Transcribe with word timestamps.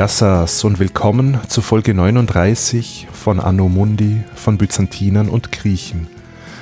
Yassas 0.00 0.64
und 0.64 0.78
willkommen 0.78 1.38
zu 1.48 1.60
Folge 1.60 1.92
39 1.92 3.06
von 3.12 3.38
Anno 3.38 3.68
Mundi 3.68 4.22
von 4.34 4.56
Byzantinern 4.56 5.28
und 5.28 5.52
Griechen, 5.52 6.08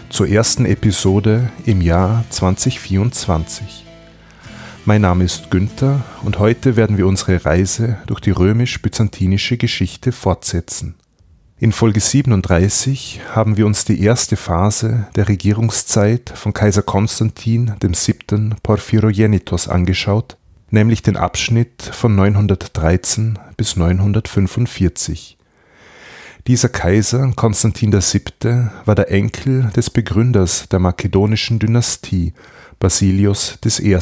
zur 0.08 0.26
ersten 0.28 0.64
Episode 0.64 1.48
im 1.64 1.80
Jahr 1.80 2.24
2024. 2.30 3.84
Mein 4.84 5.02
Name 5.02 5.22
ist 5.22 5.52
Günther 5.52 6.00
und 6.24 6.40
heute 6.40 6.74
werden 6.74 6.96
wir 6.96 7.06
unsere 7.06 7.44
Reise 7.44 7.98
durch 8.08 8.18
die 8.18 8.32
römisch-byzantinische 8.32 9.56
Geschichte 9.56 10.10
fortsetzen. 10.10 10.96
In 11.60 11.70
Folge 11.70 12.00
37 12.00 13.20
haben 13.36 13.56
wir 13.56 13.66
uns 13.66 13.84
die 13.84 14.02
erste 14.02 14.36
Phase 14.36 15.06
der 15.14 15.28
Regierungszeit 15.28 16.32
von 16.34 16.52
Kaiser 16.52 16.82
Konstantin 16.82 17.72
VII. 17.80 18.50
Porphyrogenitos 18.64 19.68
angeschaut 19.68 20.37
nämlich 20.70 21.02
den 21.02 21.16
Abschnitt 21.16 21.82
von 21.82 22.14
913 22.14 23.38
bis 23.56 23.76
945. 23.76 25.36
Dieser 26.46 26.68
Kaiser 26.68 27.32
Konstantin 27.36 27.92
VII. 27.92 28.68
war 28.84 28.94
der 28.94 29.10
Enkel 29.10 29.70
des 29.76 29.90
Begründers 29.90 30.68
der 30.68 30.78
makedonischen 30.78 31.58
Dynastie 31.58 32.32
Basilius 32.78 33.58
I. 33.80 33.98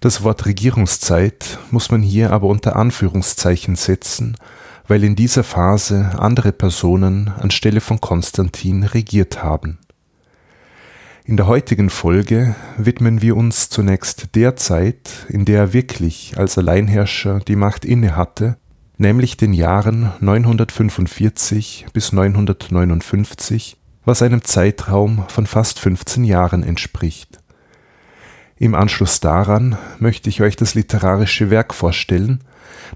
Das 0.00 0.22
Wort 0.22 0.46
Regierungszeit 0.46 1.58
muss 1.70 1.90
man 1.90 2.02
hier 2.02 2.32
aber 2.32 2.48
unter 2.48 2.76
Anführungszeichen 2.76 3.76
setzen, 3.76 4.36
weil 4.86 5.04
in 5.04 5.16
dieser 5.16 5.44
Phase 5.44 6.12
andere 6.18 6.52
Personen 6.52 7.28
anstelle 7.28 7.80
von 7.80 8.00
Konstantin 8.00 8.84
regiert 8.84 9.42
haben 9.42 9.78
in 11.28 11.36
der 11.36 11.46
heutigen 11.46 11.90
Folge 11.90 12.56
widmen 12.78 13.20
wir 13.20 13.36
uns 13.36 13.68
zunächst 13.68 14.34
der 14.34 14.56
Zeit, 14.56 15.26
in 15.28 15.44
der 15.44 15.58
er 15.60 15.72
wirklich 15.74 16.38
als 16.38 16.56
Alleinherrscher 16.56 17.40
die 17.40 17.54
Macht 17.54 17.84
innehatte, 17.84 18.56
nämlich 18.96 19.36
den 19.36 19.52
Jahren 19.52 20.10
945 20.20 21.84
bis 21.92 22.12
959, 22.14 23.76
was 24.06 24.22
einem 24.22 24.42
Zeitraum 24.42 25.26
von 25.28 25.46
fast 25.46 25.80
15 25.80 26.24
Jahren 26.24 26.62
entspricht. 26.62 27.40
Im 28.56 28.74
Anschluss 28.74 29.20
daran 29.20 29.76
möchte 29.98 30.30
ich 30.30 30.40
euch 30.40 30.56
das 30.56 30.74
literarische 30.74 31.50
Werk 31.50 31.74
vorstellen, 31.74 32.42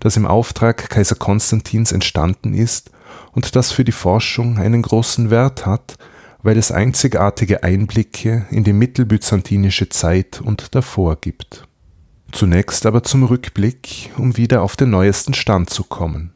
das 0.01 0.17
im 0.17 0.25
Auftrag 0.25 0.89
Kaiser 0.89 1.17
Konstantins 1.17 1.93
entstanden 1.93 2.55
ist 2.55 2.93
und 3.33 3.57
das 3.57 3.73
für 3.73 3.85
die 3.85 3.93
Forschung 3.93 4.57
einen 4.57 4.81
großen 4.81 5.29
Wert 5.29 5.67
hat, 5.67 5.99
weil 6.43 6.59
es 6.59 6.73
einzigartige 6.73 7.63
Einblicke 7.63 8.47
in 8.51 8.65
die 8.65 8.73
mittelbyzantinische 8.73 9.89
Zeit 9.89 10.41
und 10.41 10.75
davor 10.75 11.17
gibt. 11.21 11.67
Zunächst 12.33 12.87
aber 12.87 13.03
zum 13.03 13.25
Rückblick, 13.25 14.11
um 14.17 14.37
wieder 14.37 14.63
auf 14.63 14.77
den 14.77 14.91
neuesten 14.91 15.35
Stand 15.35 15.71
zu 15.71 15.85
kommen. 15.85 16.33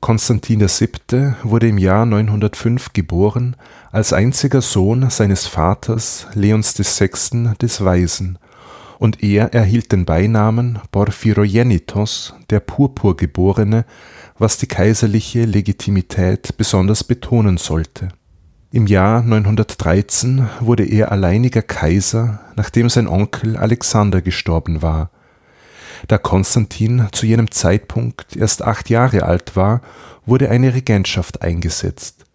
Konstantin 0.00 0.60
VII. 0.60 1.34
wurde 1.42 1.68
im 1.68 1.78
Jahr 1.78 2.06
905 2.06 2.92
geboren 2.92 3.56
als 3.90 4.12
einziger 4.12 4.62
Sohn 4.62 5.10
seines 5.10 5.46
Vaters 5.46 6.26
Leons 6.34 6.78
VI. 6.78 7.54
des 7.60 7.84
Weisen, 7.84 8.38
und 8.98 9.22
er 9.22 9.54
erhielt 9.54 9.92
den 9.92 10.04
Beinamen 10.04 10.80
Porphyrogenitos, 10.90 12.34
der 12.50 12.60
Purpurgeborene, 12.60 13.84
was 14.38 14.56
die 14.56 14.66
kaiserliche 14.66 15.44
Legitimität 15.44 16.56
besonders 16.56 17.04
betonen 17.04 17.58
sollte 17.58 18.08
im 18.70 18.86
Jahr 18.86 19.22
913 19.22 20.46
wurde 20.60 20.84
er 20.84 21.10
alleiniger 21.10 21.62
Kaiser, 21.62 22.40
nachdem 22.54 22.90
sein 22.90 23.08
Onkel 23.08 23.56
Alexander 23.56 24.20
gestorben 24.20 24.82
war. 24.82 25.10
Da 26.06 26.18
Konstantin 26.18 27.08
zu 27.12 27.24
jenem 27.24 27.50
Zeitpunkt 27.50 28.36
erst 28.36 28.62
acht 28.62 28.90
Jahre 28.90 29.22
alt 29.22 29.56
war, 29.56 29.80
wurde 30.26 30.50
eine 30.50 30.74
Regentschaft 30.74 31.40
eingesetzt. 31.40 32.26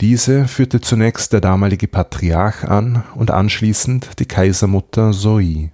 Diese 0.00 0.48
führte 0.48 0.80
zunächst 0.80 1.32
der 1.32 1.40
damalige 1.40 1.86
Patriarch 1.86 2.64
an 2.64 3.04
und 3.14 3.30
anschließend 3.30 4.18
die 4.18 4.26
Kaisermutter 4.26 5.12
Zoe. 5.12 5.70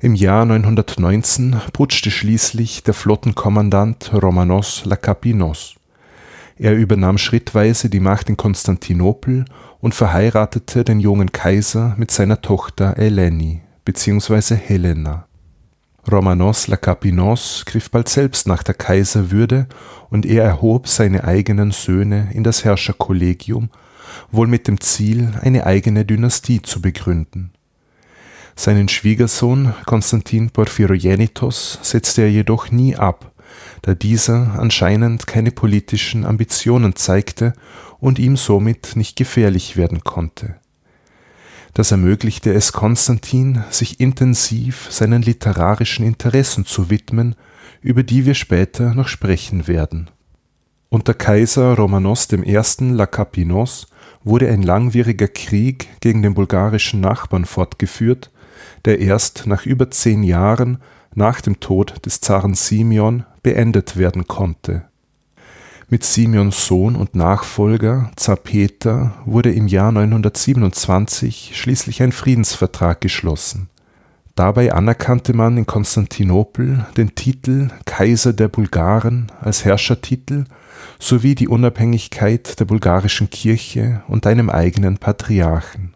Im 0.00 0.14
Jahr 0.16 0.44
919 0.44 1.60
putschte 1.72 2.10
schließlich 2.10 2.82
der 2.82 2.94
Flottenkommandant 2.94 4.12
Romanos 4.12 4.82
Lakapinos. 4.86 5.76
Er 6.60 6.74
übernahm 6.74 7.16
schrittweise 7.16 7.88
die 7.88 8.00
Macht 8.00 8.28
in 8.28 8.36
Konstantinopel 8.36 9.46
und 9.80 9.94
verheiratete 9.94 10.84
den 10.84 11.00
jungen 11.00 11.32
Kaiser 11.32 11.94
mit 11.96 12.10
seiner 12.10 12.42
Tochter 12.42 12.98
Eleni 12.98 13.62
bzw. 13.86 14.56
Helena. 14.56 15.26
Romanos 16.12 16.68
Lakapinos 16.68 17.64
griff 17.64 17.90
bald 17.90 18.10
selbst 18.10 18.46
nach 18.46 18.62
der 18.62 18.74
Kaiserwürde 18.74 19.68
und 20.10 20.26
er 20.26 20.44
erhob 20.44 20.86
seine 20.86 21.24
eigenen 21.24 21.70
Söhne 21.70 22.28
in 22.34 22.44
das 22.44 22.62
Herrscherkollegium, 22.62 23.70
wohl 24.30 24.46
mit 24.46 24.68
dem 24.68 24.82
Ziel, 24.82 25.32
eine 25.40 25.64
eigene 25.64 26.04
Dynastie 26.04 26.60
zu 26.60 26.82
begründen. 26.82 27.52
Seinen 28.54 28.88
Schwiegersohn 28.88 29.72
Konstantin 29.86 30.50
Porphyrogenitos 30.50 31.78
setzte 31.80 32.20
er 32.20 32.30
jedoch 32.30 32.70
nie 32.70 32.96
ab 32.96 33.29
da 33.82 33.94
dieser 33.94 34.58
anscheinend 34.58 35.26
keine 35.26 35.50
politischen 35.50 36.24
Ambitionen 36.24 36.96
zeigte 36.96 37.52
und 37.98 38.18
ihm 38.18 38.36
somit 38.36 38.96
nicht 38.96 39.16
gefährlich 39.16 39.76
werden 39.76 40.02
konnte. 40.02 40.56
Das 41.74 41.92
ermöglichte 41.92 42.52
es 42.52 42.72
Konstantin, 42.72 43.62
sich 43.70 44.00
intensiv 44.00 44.88
seinen 44.90 45.22
literarischen 45.22 46.04
Interessen 46.04 46.66
zu 46.66 46.90
widmen, 46.90 47.36
über 47.80 48.02
die 48.02 48.26
wir 48.26 48.34
später 48.34 48.94
noch 48.94 49.08
sprechen 49.08 49.68
werden. 49.68 50.10
Unter 50.88 51.14
Kaiser 51.14 51.76
Romanos 51.76 52.28
I. 52.32 52.60
Lakapinos 52.80 53.86
wurde 54.24 54.48
ein 54.48 54.62
langwieriger 54.62 55.28
Krieg 55.28 55.88
gegen 56.00 56.22
den 56.22 56.34
bulgarischen 56.34 57.00
Nachbarn 57.00 57.44
fortgeführt, 57.44 58.30
der 58.84 58.98
erst 58.98 59.46
nach 59.46 59.66
über 59.66 59.90
zehn 59.90 60.24
Jahren 60.24 60.78
nach 61.14 61.40
dem 61.40 61.60
Tod 61.60 62.04
des 62.04 62.20
Zaren 62.20 62.54
Simeon 62.54 63.24
beendet 63.42 63.96
werden 63.96 64.26
konnte. 64.26 64.84
Mit 65.88 66.04
Simeons 66.04 66.66
Sohn 66.66 66.94
und 66.94 67.16
Nachfolger 67.16 68.12
Zar 68.14 68.36
Peter 68.36 69.14
wurde 69.24 69.52
im 69.52 69.66
Jahr 69.66 69.90
927 69.90 71.52
schließlich 71.54 72.02
ein 72.02 72.12
Friedensvertrag 72.12 73.00
geschlossen. 73.00 73.68
Dabei 74.36 74.72
anerkannte 74.72 75.32
man 75.32 75.56
in 75.56 75.66
Konstantinopel 75.66 76.86
den 76.96 77.14
Titel 77.14 77.70
Kaiser 77.86 78.32
der 78.32 78.48
Bulgaren 78.48 79.32
als 79.40 79.64
Herrschertitel 79.64 80.44
sowie 80.98 81.34
die 81.34 81.48
Unabhängigkeit 81.48 82.60
der 82.60 82.64
bulgarischen 82.66 83.28
Kirche 83.30 84.02
und 84.06 84.26
einem 84.26 84.48
eigenen 84.48 84.98
Patriarchen. 84.98 85.94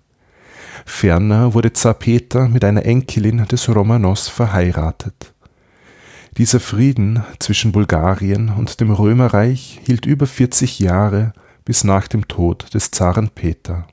Ferner 0.85 1.55
wurde 1.55 1.73
Zar 1.73 1.95
Peter 1.95 2.49
mit 2.49 2.65
einer 2.65 2.85
Enkelin 2.85 3.47
des 3.47 3.69
Romanos 3.69 4.29
verheiratet. 4.29 5.34
Dieser 6.37 6.59
Frieden 6.59 7.23
zwischen 7.39 7.71
Bulgarien 7.71 8.49
und 8.49 8.81
dem 8.81 8.91
Römerreich 8.91 9.81
hielt 9.87 10.05
über 10.05 10.27
40 10.27 10.81
Jahre 10.81 11.33
bis 11.65 11.85
nach 11.85 12.09
dem 12.09 12.27
Tod 12.27 12.75
des 12.75 12.91
Zaren 12.91 13.29
Peter. 13.29 13.87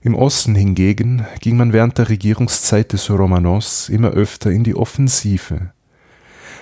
Im 0.00 0.14
Osten 0.14 0.54
hingegen 0.54 1.26
ging 1.40 1.56
man 1.56 1.72
während 1.72 1.98
der 1.98 2.10
Regierungszeit 2.10 2.92
des 2.92 3.10
Romanos 3.10 3.88
immer 3.88 4.10
öfter 4.10 4.52
in 4.52 4.62
die 4.62 4.76
Offensive. 4.76 5.72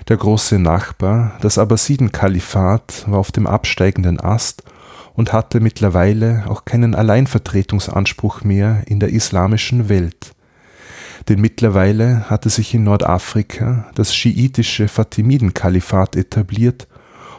Der 0.09 0.17
große 0.17 0.59
Nachbar, 0.59 1.37
das 1.43 1.59
Abbasidenkalifat, 1.59 3.05
war 3.07 3.19
auf 3.19 3.33
dem 3.33 3.47
absteigenden 3.47 4.19
Ast 4.19 4.63
und 5.13 5.35
hatte 5.35 5.61
mittlerweile 5.61 6.45
auch 6.49 6.65
keinen 6.65 6.95
Alleinvertretungsanspruch 6.95 8.45
mehr 8.45 8.83
in 8.87 8.99
der 8.99 9.11
islamischen 9.11 9.91
Welt 9.91 10.36
denn 11.29 11.41
mittlerweile 11.41 12.31
hatte 12.31 12.51
sich 12.51 12.75
in 12.75 12.85
Nordafrika 12.85 13.91
das 13.95 14.15
schiitische 14.15 14.89
Fatimiden-Kalifat 14.89 16.17
etabliert 16.17 16.87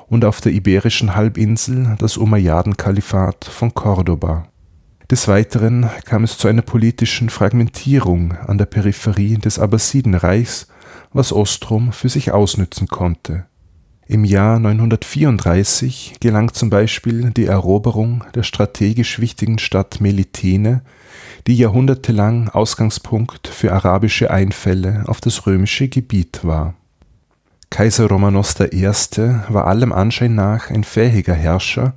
und 0.08 0.26
auf 0.26 0.42
der 0.42 0.52
iberischen 0.52 1.16
Halbinsel 1.16 1.96
das 2.00 2.18
Umayyaden-Kalifat 2.18 3.46
von 3.46 3.74
Cordoba. 3.74 4.48
Des 5.10 5.28
Weiteren 5.30 5.90
kam 6.04 6.26
es 6.26 6.38
zu 6.38 6.50
einer 6.50 6.62
politischen 6.62 7.30
Fragmentierung 7.30 8.34
an 8.34 8.58
der 8.58 8.66
Peripherie 8.66 9.38
des 9.38 9.58
Abbasidenreichs, 9.58 10.68
was 11.14 11.32
Ostrom 11.32 11.94
für 11.94 12.10
sich 12.10 12.32
ausnützen 12.32 12.88
konnte. 12.88 13.46
Im 14.06 14.26
Jahr 14.26 14.60
934 14.60 16.16
gelang 16.20 16.54
zum 16.54 16.70
Beispiel 16.70 17.32
die 17.32 17.46
Eroberung 17.46 18.24
der 18.36 18.44
strategisch 18.44 19.20
wichtigen 19.20 19.60
Stadt 19.60 20.00
Melitene 20.00 20.82
die 21.48 21.56
jahrhundertelang 21.56 22.50
Ausgangspunkt 22.50 23.48
für 23.48 23.72
arabische 23.72 24.30
Einfälle 24.32 25.06
auf 25.08 25.22
das 25.22 25.48
römische 25.48 25.88
Gebiet 25.88 26.44
war. 26.44 26.74
Kaiser 27.70 28.08
Romanos 28.08 28.56
I. 28.60 28.84
war 29.50 29.66
allem 29.68 29.94
Anschein 29.94 30.36
nach 30.36 30.70
ein 30.70 30.84
fähiger 30.84 31.34
Herrscher, 31.34 31.94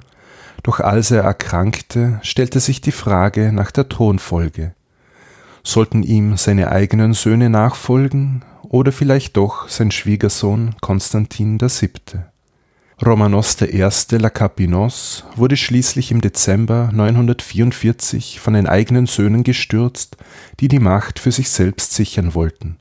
doch 0.62 0.78
als 0.80 1.10
er 1.10 1.22
erkrankte, 1.22 2.20
stellte 2.22 2.60
sich 2.60 2.80
die 2.80 2.92
Frage 2.92 3.52
nach 3.52 3.70
der 3.70 3.88
Thronfolge. 3.88 4.74
Sollten 5.64 6.02
ihm 6.02 6.36
seine 6.36 6.70
eigenen 6.70 7.12
Söhne 7.12 7.50
nachfolgen 7.50 8.44
oder 8.62 8.92
vielleicht 8.92 9.36
doch 9.36 9.68
sein 9.68 9.90
Schwiegersohn 9.90 10.76
Konstantin 10.80 11.60
VII.? 11.60 12.20
Romanos 13.02 13.56
I. 13.62 13.82
Lakapinos 14.18 15.24
wurde 15.34 15.56
schließlich 15.56 16.10
im 16.10 16.20
Dezember 16.20 16.90
944 16.92 18.40
von 18.40 18.52
den 18.52 18.66
eigenen 18.66 19.06
Söhnen 19.06 19.42
gestürzt, 19.42 20.18
die 20.60 20.68
die 20.68 20.80
Macht 20.80 21.18
für 21.18 21.32
sich 21.32 21.48
selbst 21.48 21.94
sichern 21.94 22.34
wollten. 22.34 22.76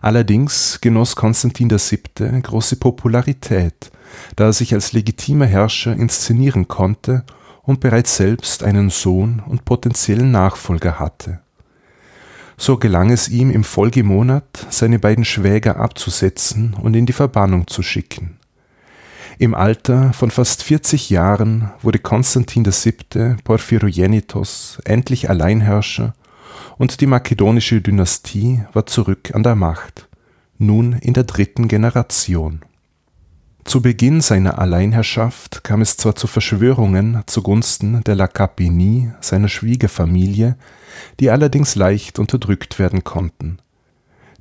Allerdings 0.00 0.80
genoss 0.80 1.14
Konstantin 1.14 1.70
VII. 1.70 2.40
große 2.40 2.76
Popularität, 2.76 3.90
da 4.36 4.44
er 4.46 4.52
sich 4.54 4.72
als 4.72 4.94
legitimer 4.94 5.44
Herrscher 5.46 5.92
inszenieren 5.92 6.66
konnte 6.66 7.24
und 7.62 7.80
bereits 7.80 8.16
selbst 8.16 8.62
einen 8.62 8.88
Sohn 8.88 9.42
und 9.46 9.66
potenziellen 9.66 10.30
Nachfolger 10.30 10.98
hatte. 10.98 11.40
So 12.56 12.78
gelang 12.78 13.10
es 13.10 13.28
ihm 13.28 13.50
im 13.50 13.62
Folgemonat, 13.62 14.68
seine 14.70 14.98
beiden 14.98 15.26
Schwäger 15.26 15.76
abzusetzen 15.76 16.74
und 16.80 16.96
in 16.96 17.04
die 17.04 17.12
Verbannung 17.12 17.66
zu 17.66 17.82
schicken 17.82 18.37
im 19.38 19.54
Alter 19.54 20.12
von 20.12 20.30
fast 20.30 20.64
40 20.64 21.10
Jahren 21.10 21.70
wurde 21.80 22.00
Konstantin 22.00 22.66
VII. 22.66 23.36
Porphyrogenitos 23.44 24.78
endlich 24.84 25.30
Alleinherrscher 25.30 26.14
und 26.76 27.00
die 27.00 27.06
makedonische 27.06 27.80
Dynastie 27.80 28.64
war 28.72 28.86
zurück 28.86 29.34
an 29.34 29.44
der 29.44 29.54
Macht, 29.54 30.08
nun 30.58 30.92
in 30.94 31.14
der 31.14 31.24
dritten 31.24 31.68
Generation. 31.68 32.62
Zu 33.64 33.80
Beginn 33.80 34.20
seiner 34.20 34.58
Alleinherrschaft 34.58 35.62
kam 35.62 35.82
es 35.82 35.96
zwar 35.96 36.16
zu 36.16 36.26
Verschwörungen 36.26 37.22
zugunsten 37.26 38.02
der 38.04 38.16
Lakapinie, 38.16 39.14
seiner 39.20 39.48
Schwiegerfamilie, 39.48 40.56
die 41.20 41.30
allerdings 41.30 41.76
leicht 41.76 42.18
unterdrückt 42.18 42.78
werden 42.78 43.04
konnten 43.04 43.58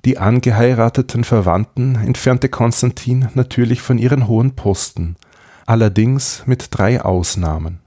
die 0.05 0.17
angeheirateten 0.17 1.23
Verwandten 1.23 1.95
entfernte 1.95 2.49
Konstantin 2.49 3.29
natürlich 3.33 3.81
von 3.81 3.97
ihren 3.97 4.27
hohen 4.27 4.55
Posten, 4.55 5.15
allerdings 5.65 6.43
mit 6.45 6.67
drei 6.71 7.01
Ausnahmen. 7.01 7.79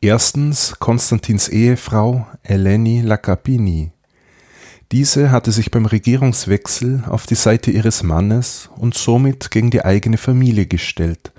Erstens 0.00 0.76
Konstantins 0.78 1.48
Ehefrau 1.48 2.26
Eleni 2.42 3.02
Lakapini. 3.02 3.92
Diese 4.92 5.30
hatte 5.30 5.52
sich 5.52 5.70
beim 5.70 5.86
Regierungswechsel 5.86 7.04
auf 7.06 7.26
die 7.26 7.34
Seite 7.34 7.70
ihres 7.70 8.02
Mannes 8.02 8.70
und 8.76 8.94
somit 8.94 9.50
gegen 9.50 9.70
die 9.70 9.84
eigene 9.84 10.16
Familie 10.16 10.66
gestellt. 10.66 11.32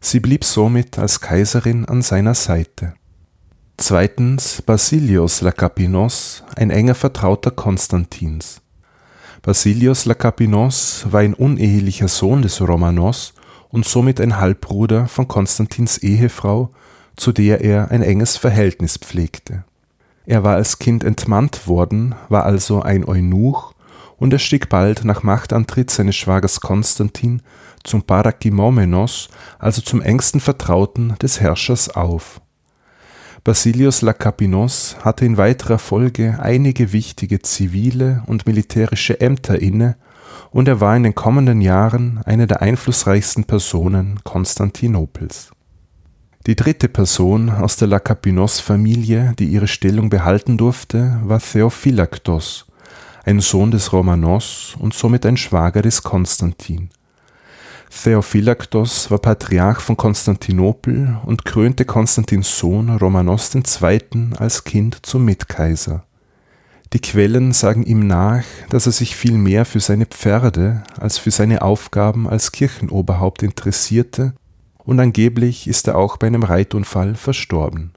Sie 0.00 0.20
blieb 0.20 0.44
somit 0.44 0.98
als 0.98 1.20
Kaiserin 1.20 1.86
an 1.86 2.02
seiner 2.02 2.34
Seite. 2.34 2.94
Zweitens 3.78 4.62
Basilios 4.62 5.40
Lakapinos, 5.40 6.44
ein 6.54 6.70
enger 6.70 6.94
Vertrauter 6.94 7.50
Konstantins. 7.50 8.60
Basilios 9.44 10.06
Lakapinos 10.06 11.04
war 11.10 11.20
ein 11.20 11.34
unehelicher 11.34 12.08
Sohn 12.08 12.40
des 12.40 12.62
Romanos 12.62 13.34
und 13.68 13.84
somit 13.84 14.18
ein 14.18 14.40
Halbbruder 14.40 15.06
von 15.06 15.28
Konstantins 15.28 15.98
Ehefrau, 15.98 16.70
zu 17.16 17.30
der 17.30 17.60
er 17.60 17.90
ein 17.90 18.00
enges 18.00 18.38
Verhältnis 18.38 18.96
pflegte. 18.96 19.64
Er 20.24 20.44
war 20.44 20.54
als 20.54 20.78
Kind 20.78 21.04
entmannt 21.04 21.68
worden, 21.68 22.14
war 22.30 22.46
also 22.46 22.80
ein 22.80 23.04
Eunuch 23.04 23.74
und 24.16 24.32
er 24.32 24.38
stieg 24.38 24.70
bald 24.70 25.04
nach 25.04 25.22
Machtantritt 25.22 25.90
seines 25.90 26.16
Schwagers 26.16 26.62
Konstantin 26.62 27.42
zum 27.82 28.02
Parakimomenos, 28.02 29.28
also 29.58 29.82
zum 29.82 30.00
engsten 30.00 30.40
Vertrauten 30.40 31.16
des 31.20 31.42
Herrschers 31.42 31.90
auf 31.90 32.40
Basilios 33.44 34.00
Lakapinos 34.00 34.96
hatte 35.02 35.26
in 35.26 35.36
weiterer 35.36 35.78
Folge 35.78 36.38
einige 36.40 36.94
wichtige 36.94 37.42
zivile 37.42 38.22
und 38.24 38.46
militärische 38.46 39.20
Ämter 39.20 39.60
inne 39.60 39.96
und 40.50 40.66
er 40.66 40.80
war 40.80 40.96
in 40.96 41.02
den 41.02 41.14
kommenden 41.14 41.60
Jahren 41.60 42.22
eine 42.24 42.46
der 42.46 42.62
einflussreichsten 42.62 43.44
Personen 43.44 44.20
Konstantinopels. 44.24 45.50
Die 46.46 46.56
dritte 46.56 46.88
Person 46.88 47.50
aus 47.50 47.76
der 47.76 47.88
Lakapinos-Familie, 47.88 49.34
die 49.38 49.48
ihre 49.48 49.68
Stellung 49.68 50.08
behalten 50.08 50.56
durfte, 50.56 51.20
war 51.22 51.38
Theophylaktos, 51.38 52.64
ein 53.26 53.40
Sohn 53.40 53.70
des 53.70 53.92
Romanos 53.92 54.74
und 54.78 54.94
somit 54.94 55.26
ein 55.26 55.36
Schwager 55.36 55.82
des 55.82 56.02
Konstantin 56.02 56.88
Theophylaktos 58.02 59.10
war 59.10 59.18
Patriarch 59.18 59.80
von 59.80 59.96
Konstantinopel 59.96 61.16
und 61.24 61.46
krönte 61.46 61.86
Konstantins 61.86 62.58
Sohn 62.58 62.90
Romanos 62.90 63.54
II. 63.54 64.30
als 64.36 64.64
Kind 64.64 65.06
zum 65.06 65.24
Mitkaiser. 65.24 66.04
Die 66.92 67.00
Quellen 67.00 67.52
sagen 67.52 67.82
ihm 67.82 68.06
nach, 68.06 68.44
dass 68.68 68.86
er 68.86 68.92
sich 68.92 69.16
viel 69.16 69.38
mehr 69.38 69.64
für 69.64 69.80
seine 69.80 70.06
Pferde 70.06 70.82
als 71.00 71.16
für 71.18 71.30
seine 71.30 71.62
Aufgaben 71.62 72.28
als 72.28 72.52
Kirchenoberhaupt 72.52 73.42
interessierte, 73.42 74.34
und 74.78 75.00
angeblich 75.00 75.66
ist 75.66 75.88
er 75.88 75.96
auch 75.96 76.18
bei 76.18 76.26
einem 76.26 76.42
Reitunfall 76.42 77.14
verstorben. 77.14 77.94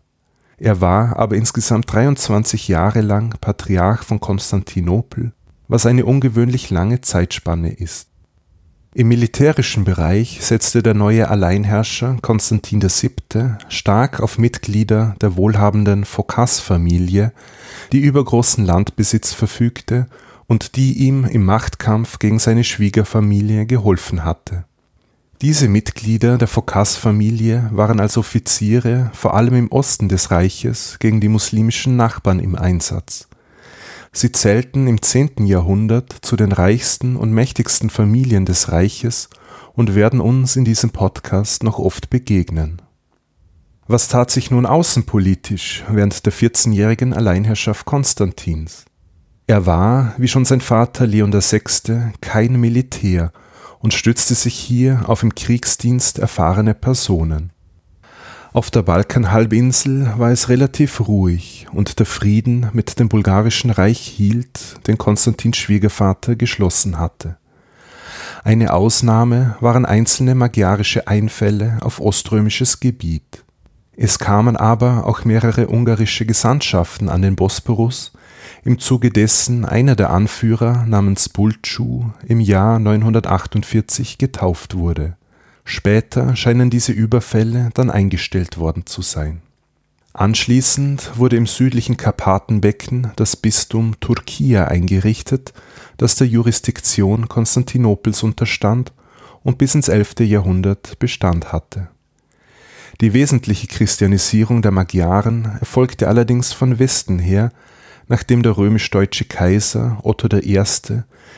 Er 0.57 0.79
war 0.79 1.17
aber 1.17 1.35
insgesamt 1.35 1.91
23 1.91 2.69
Jahre 2.69 3.01
lang 3.01 3.35
Patriarch 3.41 4.03
von 4.03 4.21
Konstantinopel, 4.21 5.33
was 5.67 5.85
eine 5.85 6.05
ungewöhnlich 6.05 6.69
lange 6.69 7.01
Zeitspanne 7.01 7.73
ist. 7.73 8.07
Im 8.97 9.09
militärischen 9.09 9.83
Bereich 9.83 10.39
setzte 10.41 10.81
der 10.81 10.95
neue 10.95 11.29
Alleinherrscher 11.29 12.17
Konstantin 12.23 12.81
VII. 12.81 13.57
stark 13.69 14.21
auf 14.21 14.39
Mitglieder 14.39 15.15
der 15.21 15.35
wohlhabenden 15.35 16.03
Phocas-Familie, 16.03 17.31
die 17.91 17.99
über 17.99 18.25
großen 18.25 18.65
Landbesitz 18.65 19.33
verfügte 19.33 20.07
und 20.47 20.75
die 20.75 20.93
ihm 20.93 21.25
im 21.25 21.45
Machtkampf 21.45 22.17
gegen 22.17 22.39
seine 22.39 22.63
Schwiegerfamilie 22.63 23.67
geholfen 23.67 24.25
hatte. 24.25 24.65
Diese 25.41 25.67
Mitglieder 25.67 26.39
der 26.39 26.47
Phocas-Familie 26.47 27.69
waren 27.71 27.99
als 27.99 28.17
Offiziere 28.17 29.11
vor 29.13 29.35
allem 29.35 29.53
im 29.53 29.71
Osten 29.71 30.09
des 30.09 30.31
Reiches 30.31 30.97
gegen 30.97 31.21
die 31.21 31.29
muslimischen 31.29 31.97
Nachbarn 31.97 32.39
im 32.39 32.55
Einsatz 32.55 33.26
Sie 34.17 34.31
zählten 34.31 34.87
im 34.87 34.99
10. 34.99 35.45
Jahrhundert 35.45 36.11
zu 36.23 36.35
den 36.37 36.51
reichsten 36.51 37.17
und 37.17 37.31
mächtigsten 37.31 37.91
Familien 37.91 38.45
des 38.45 38.71
Reiches 38.71 39.29
und 39.73 39.93
werden 39.93 40.21
uns 40.21 40.55
in 40.55 40.65
diesem 40.65 40.89
Podcast 40.89 41.61
noch 41.61 41.77
oft 41.77 42.09
begegnen. 42.09 42.81
Was 43.85 44.07
tat 44.07 44.31
sich 44.31 44.49
nun 44.49 44.65
außenpolitisch 44.65 45.83
während 45.91 46.25
der 46.25 46.33
14-jährigen 46.33 47.13
Alleinherrschaft 47.13 47.85
Konstantins? 47.85 48.85
Er 49.45 49.67
war, 49.67 50.15
wie 50.17 50.27
schon 50.27 50.45
sein 50.45 50.61
Vater 50.61 51.05
Leon 51.05 51.31
VI., 51.31 51.61
kein 52.19 52.59
Militär 52.59 53.31
und 53.77 53.93
stützte 53.93 54.33
sich 54.33 54.55
hier 54.55 55.03
auf 55.05 55.21
im 55.21 55.35
Kriegsdienst 55.35 56.17
erfahrene 56.17 56.73
Personen. 56.73 57.51
Auf 58.57 58.71
der 58.71 58.81
Balkanhalbinsel 58.81 60.13
war 60.17 60.31
es 60.31 60.49
relativ 60.49 61.07
ruhig 61.07 61.67
und 61.73 61.99
der 61.99 62.07
Frieden 62.07 62.71
mit 62.73 62.97
dem 62.97 63.07
bulgarischen 63.07 63.69
Reich 63.69 63.99
hielt, 63.99 64.83
den 64.87 64.97
Konstantins 64.97 65.57
Schwiegervater 65.57 66.35
geschlossen 66.35 66.97
hatte. 66.97 67.37
Eine 68.43 68.73
Ausnahme 68.73 69.57
waren 69.59 69.85
einzelne 69.85 70.33
magyarische 70.33 71.07
Einfälle 71.07 71.77
auf 71.81 72.01
oströmisches 72.01 72.79
Gebiet. 72.79 73.43
Es 73.95 74.17
kamen 74.17 74.57
aber 74.57 75.05
auch 75.05 75.23
mehrere 75.23 75.67
ungarische 75.67 76.25
Gesandtschaften 76.25 77.09
an 77.09 77.21
den 77.21 77.35
Bosporus, 77.35 78.11
im 78.63 78.79
Zuge 78.79 79.11
dessen 79.11 79.65
einer 79.65 79.95
der 79.95 80.09
Anführer 80.09 80.83
namens 80.87 81.29
Bultschu 81.29 82.05
im 82.25 82.39
Jahr 82.39 82.79
948 82.79 84.17
getauft 84.17 84.73
wurde 84.73 85.15
Später 85.69 86.37
scheinen 86.37 86.69
diese 86.69 86.93
Überfälle 86.93 87.71
dann 87.73 87.91
eingestellt 87.91 88.57
worden 88.57 88.85
zu 88.85 89.01
sein. 89.01 89.41
Anschließend 90.13 91.17
wurde 91.17 91.35
im 91.35 91.45
südlichen 91.45 91.97
Karpatenbecken 91.97 93.11
das 93.17 93.35
Bistum 93.35 93.99
Turkia 93.99 94.63
eingerichtet, 94.63 95.51
das 95.97 96.15
der 96.15 96.25
Jurisdiktion 96.25 97.27
Konstantinopels 97.27 98.23
unterstand 98.23 98.93
und 99.43 99.57
bis 99.57 99.75
ins 99.75 99.89
11. 99.89 100.21
Jahrhundert 100.21 100.99
Bestand 100.99 101.51
hatte. 101.51 101.89
Die 103.01 103.11
wesentliche 103.11 103.67
Christianisierung 103.67 104.61
der 104.61 104.71
Magyaren 104.71 105.57
erfolgte 105.59 106.07
allerdings 106.07 106.53
von 106.53 106.79
Westen 106.79 107.19
her, 107.19 107.51
nachdem 108.07 108.43
der 108.43 108.57
römisch-deutsche 108.57 109.25
Kaiser 109.25 109.99
Otto 110.03 110.27
I 110.35 110.61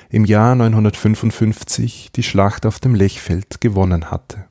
im 0.09 0.25
Jahr 0.25 0.55
955 0.55 2.11
die 2.15 2.23
Schlacht 2.23 2.65
auf 2.65 2.79
dem 2.79 2.95
Lechfeld 2.95 3.61
gewonnen 3.61 4.11
hatte. 4.11 4.45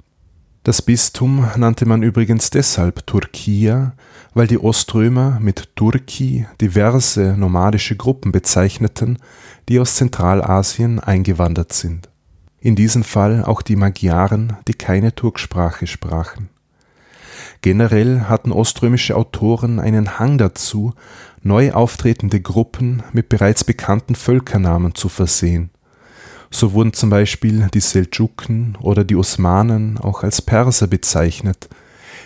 Das 0.64 0.82
Bistum 0.82 1.46
nannte 1.56 1.86
man 1.86 2.02
übrigens 2.02 2.50
deshalb 2.50 3.06
Turkia, 3.06 3.94
weil 4.34 4.46
die 4.46 4.58
Oströmer 4.58 5.38
mit 5.40 5.74
Turki 5.76 6.46
diverse 6.60 7.34
nomadische 7.38 7.96
Gruppen 7.96 8.32
bezeichneten, 8.32 9.18
die 9.68 9.80
aus 9.80 9.94
Zentralasien 9.94 11.00
eingewandert 11.00 11.72
sind. 11.72 12.10
In 12.60 12.76
diesem 12.76 13.04
Fall 13.04 13.44
auch 13.44 13.62
die 13.62 13.76
Magyaren, 13.76 14.56
die 14.66 14.74
keine 14.74 15.14
Turksprache 15.14 15.86
sprachen. 15.86 16.50
Generell 17.62 18.22
hatten 18.22 18.52
oströmische 18.52 19.16
Autoren 19.16 19.80
einen 19.80 20.18
Hang 20.18 20.38
dazu, 20.38 20.92
neu 21.42 21.72
auftretende 21.72 22.40
Gruppen 22.40 23.02
mit 23.12 23.28
bereits 23.28 23.64
bekannten 23.64 24.14
Völkernamen 24.14 24.94
zu 24.94 25.08
versehen. 25.08 25.70
So 26.50 26.72
wurden 26.72 26.92
zum 26.92 27.10
Beispiel 27.10 27.68
die 27.74 27.80
Seldschuken 27.80 28.76
oder 28.80 29.04
die 29.04 29.16
Osmanen 29.16 29.98
auch 29.98 30.22
als 30.22 30.40
Perser 30.40 30.86
bezeichnet, 30.86 31.68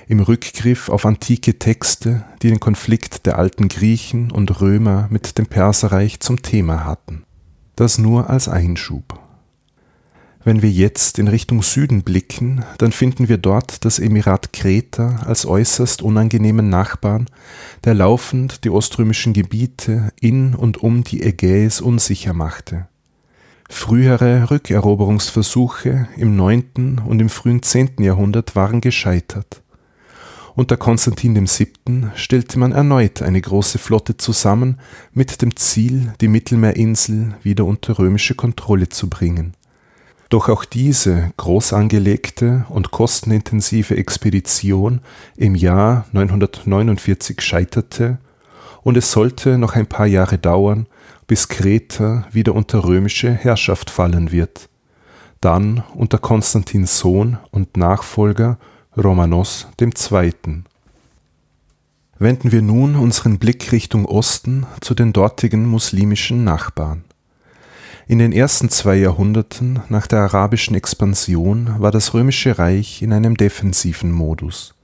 im 0.09 0.21
Rückgriff 0.21 0.89
auf 0.89 1.07
antike 1.07 1.59
Texte, 1.59 2.25
die 2.43 2.49
den 2.49 2.61
Konflikt 2.61 3.27
der 3.27 3.39
alten 3.39 3.69
Griechen 3.69 4.31
und 4.31 4.61
Römer 4.61 5.09
mit 5.11 5.39
dem 5.39 5.47
Perserreich 5.47 6.21
zum 6.21 6.43
Thema 6.43 6.85
hatten. 6.85 7.25
Das 7.77 7.99
nur 7.99 8.29
als 8.29 8.49
Einschub. 8.49 9.19
Wenn 10.45 10.61
wir 10.61 10.71
jetzt 10.71 11.21
in 11.21 11.29
Richtung 11.29 11.63
Süden 11.63 12.03
blicken, 12.03 12.65
dann 12.79 12.91
finden 12.91 13.29
wir 13.29 13.39
dort 13.39 13.85
das 13.85 14.01
Emirat 14.01 14.53
Kreta 14.53 15.21
als 15.25 15.47
äußerst 15.47 16.03
unangenehmen 16.03 16.69
Nachbarn, 16.69 17.27
der 17.85 17.95
laufend 17.95 18.65
die 18.65 18.71
oströmischen 18.71 19.35
Gebiete 19.35 20.13
in 20.21 20.57
und 20.57 20.79
um 20.83 21.05
die 21.05 21.23
Ägäis 21.23 21.81
unsicher 21.81 22.33
machte. 22.33 22.89
Frühere 23.71 24.51
Rückeroberungsversuche 24.51 26.09
im 26.17 26.35
9. 26.35 27.01
und 27.07 27.21
im 27.21 27.29
frühen 27.29 27.63
10. 27.63 27.93
Jahrhundert 28.01 28.57
waren 28.57 28.81
gescheitert. 28.81 29.63
Unter 30.55 30.77
Konstantin 30.77 31.37
VII. 31.37 32.09
stellte 32.17 32.59
man 32.59 32.73
erneut 32.73 33.23
eine 33.23 33.41
große 33.41 33.79
Flotte 33.79 34.17
zusammen 34.17 34.81
mit 35.15 35.41
dem 35.41 35.55
Ziel, 35.57 36.13
die 36.21 36.29
Mittelmeerinsel 36.29 37.37
wieder 37.43 37.65
unter 37.65 37.99
römische 37.99 38.35
Kontrolle 38.35 38.89
zu 38.89 39.09
bringen. 39.09 39.55
Doch 40.33 40.49
auch 40.49 40.65
diese 40.65 41.31
groß 41.37 41.75
angelegte 41.75 42.65
und 42.71 42.91
kostenintensive 42.91 43.99
Expedition 43.99 45.03
im 45.37 45.55
Jahr 45.55 46.07
949 46.13 47.43
scheiterte 47.43 48.17
und 48.83 48.97
es 48.97 49.13
sollte 49.13 49.59
noch 49.59 49.75
ein 49.75 49.87
paar 49.87 50.07
Jahre 50.07 50.39
dauern, 50.39 50.87
bis 51.27 51.49
Kreta 51.49 52.27
wieder 52.33 52.55
unter 52.55 52.83
römische 52.83 53.31
Herrschaft 53.31 53.91
fallen 53.91 54.33
wird, 54.33 54.71
dann 55.43 55.85
unter 55.95 56.17
Konstantins 56.17 56.99
Sohn 56.99 57.37
und 57.51 57.77
Nachfolger 57.77 58.57
Romanos 58.97 59.67
II. 59.79 60.33
Wenden 62.19 62.53
wir 62.53 62.63
nun 62.63 62.97
unseren 62.97 63.39
Blick 63.39 63.71
Richtung 63.71 64.07
Osten 64.07 64.65
zu 64.81 64.95
den 64.95 65.13
dortigen 65.13 65.67
muslimischen 65.67 66.43
Nachbarn. 66.43 67.05
In 68.09 68.19
den 68.19 68.33
ersten 68.33 68.69
zwei 68.69 68.97
Jahrhunderten 68.97 69.81
nach 69.89 70.07
der 70.07 70.21
arabischen 70.21 70.75
Expansion 70.75 71.77
war 71.79 71.93
das 71.93 72.15
römische 72.15 72.59
Reich 72.59 73.01
in 73.01 73.13
einem 73.13 73.37
defensiven 73.37 74.11
Modus. 74.11 74.75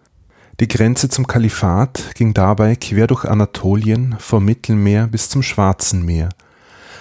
Die 0.61 0.69
Grenze 0.69 1.09
zum 1.09 1.27
Kalifat 1.27 2.15
ging 2.15 2.33
dabei 2.33 2.77
quer 2.77 3.07
durch 3.07 3.25
Anatolien 3.25 4.17
vom 4.19 4.45
Mittelmeer 4.45 5.09
bis 5.09 5.29
zum 5.29 5.43
Schwarzen 5.43 6.05
Meer, 6.05 6.29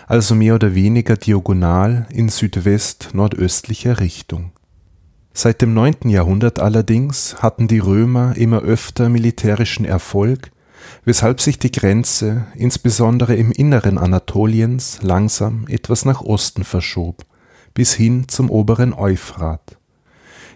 also 0.08 0.36
mehr 0.36 0.56
oder 0.56 0.74
weniger 0.74 1.18
diagonal 1.18 2.08
in 2.12 2.30
südwest-nordöstlicher 2.30 4.00
Richtung. 4.00 4.52
Seit 5.34 5.62
dem 5.62 5.76
9. 5.76 6.10
Jahrhundert 6.10 6.60
allerdings 6.60 7.36
hatten 7.44 7.68
die 7.68 7.78
Römer 7.78 8.36
immer 8.36 8.62
öfter 8.62 9.08
militärischen 9.08 9.86
Erfolg 9.86 10.50
weshalb 11.06 11.41
sich 11.41 11.60
die 11.60 11.72
Grenze 11.72 12.46
insbesondere 12.56 13.36
im 13.36 13.51
Inneren 13.51 13.98
Anatoliens 13.98 15.00
langsam 15.01 15.65
etwas 15.67 16.06
nach 16.06 16.22
Osten 16.22 16.63
verschob, 16.63 17.25
bis 17.74 17.94
hin 17.94 18.27
zum 18.27 18.50
oberen 18.50 18.94
Euphrat. 18.94 19.77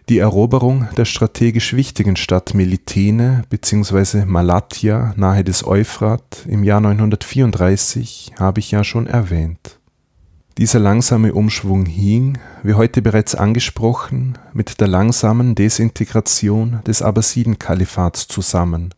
Die 0.09 0.17
Eroberung 0.17 0.89
der 0.97 1.05
strategisch 1.05 1.73
wichtigen 1.73 2.15
Stadt 2.15 2.53
Melitene 2.53 3.43
bzw. 3.49 4.25
Malatya 4.25 5.13
nahe 5.15 5.43
des 5.43 5.65
Euphrat 5.65 6.45
im 6.47 6.63
Jahr 6.63 6.81
934 6.81 8.33
habe 8.37 8.59
ich 8.59 8.71
ja 8.71 8.83
schon 8.83 9.07
erwähnt. 9.07 9.79
Dieser 10.57 10.79
langsame 10.79 11.33
Umschwung 11.33 11.85
hing, 11.85 12.37
wie 12.61 12.73
heute 12.73 13.01
bereits 13.01 13.35
angesprochen, 13.35 14.37
mit 14.53 14.81
der 14.81 14.87
langsamen 14.87 15.55
Desintegration 15.55 16.81
des 16.85 17.01
Abbasiden-Kalifats 17.01 18.27
zusammen 18.27 18.93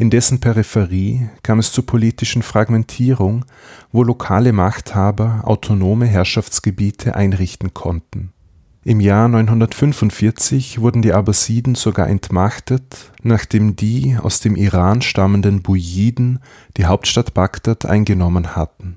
in 0.00 0.08
dessen 0.08 0.40
Peripherie 0.40 1.28
kam 1.42 1.58
es 1.58 1.72
zur 1.72 1.84
politischen 1.84 2.40
Fragmentierung, 2.40 3.44
wo 3.92 4.02
lokale 4.02 4.54
Machthaber 4.54 5.42
autonome 5.44 6.06
Herrschaftsgebiete 6.06 7.16
einrichten 7.16 7.74
konnten. 7.74 8.32
Im 8.82 9.00
Jahr 9.00 9.28
945 9.28 10.80
wurden 10.80 11.02
die 11.02 11.12
Abbasiden 11.12 11.74
sogar 11.74 12.08
entmachtet, 12.08 13.12
nachdem 13.22 13.76
die 13.76 14.16
aus 14.18 14.40
dem 14.40 14.56
Iran 14.56 15.02
stammenden 15.02 15.60
Buyiden 15.60 16.38
die 16.78 16.86
Hauptstadt 16.86 17.34
Bagdad 17.34 17.84
eingenommen 17.84 18.56
hatten. 18.56 18.96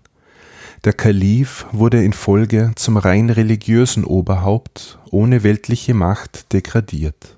Der 0.85 0.93
Kalif 0.93 1.65
wurde 1.73 2.01
in 2.01 2.13
Folge 2.13 2.71
zum 2.75 2.95
rein 2.95 3.29
religiösen 3.29 4.05
Oberhaupt 4.05 4.99
ohne 5.11 5.43
weltliche 5.43 5.93
Macht 5.93 6.53
degradiert 6.53 7.35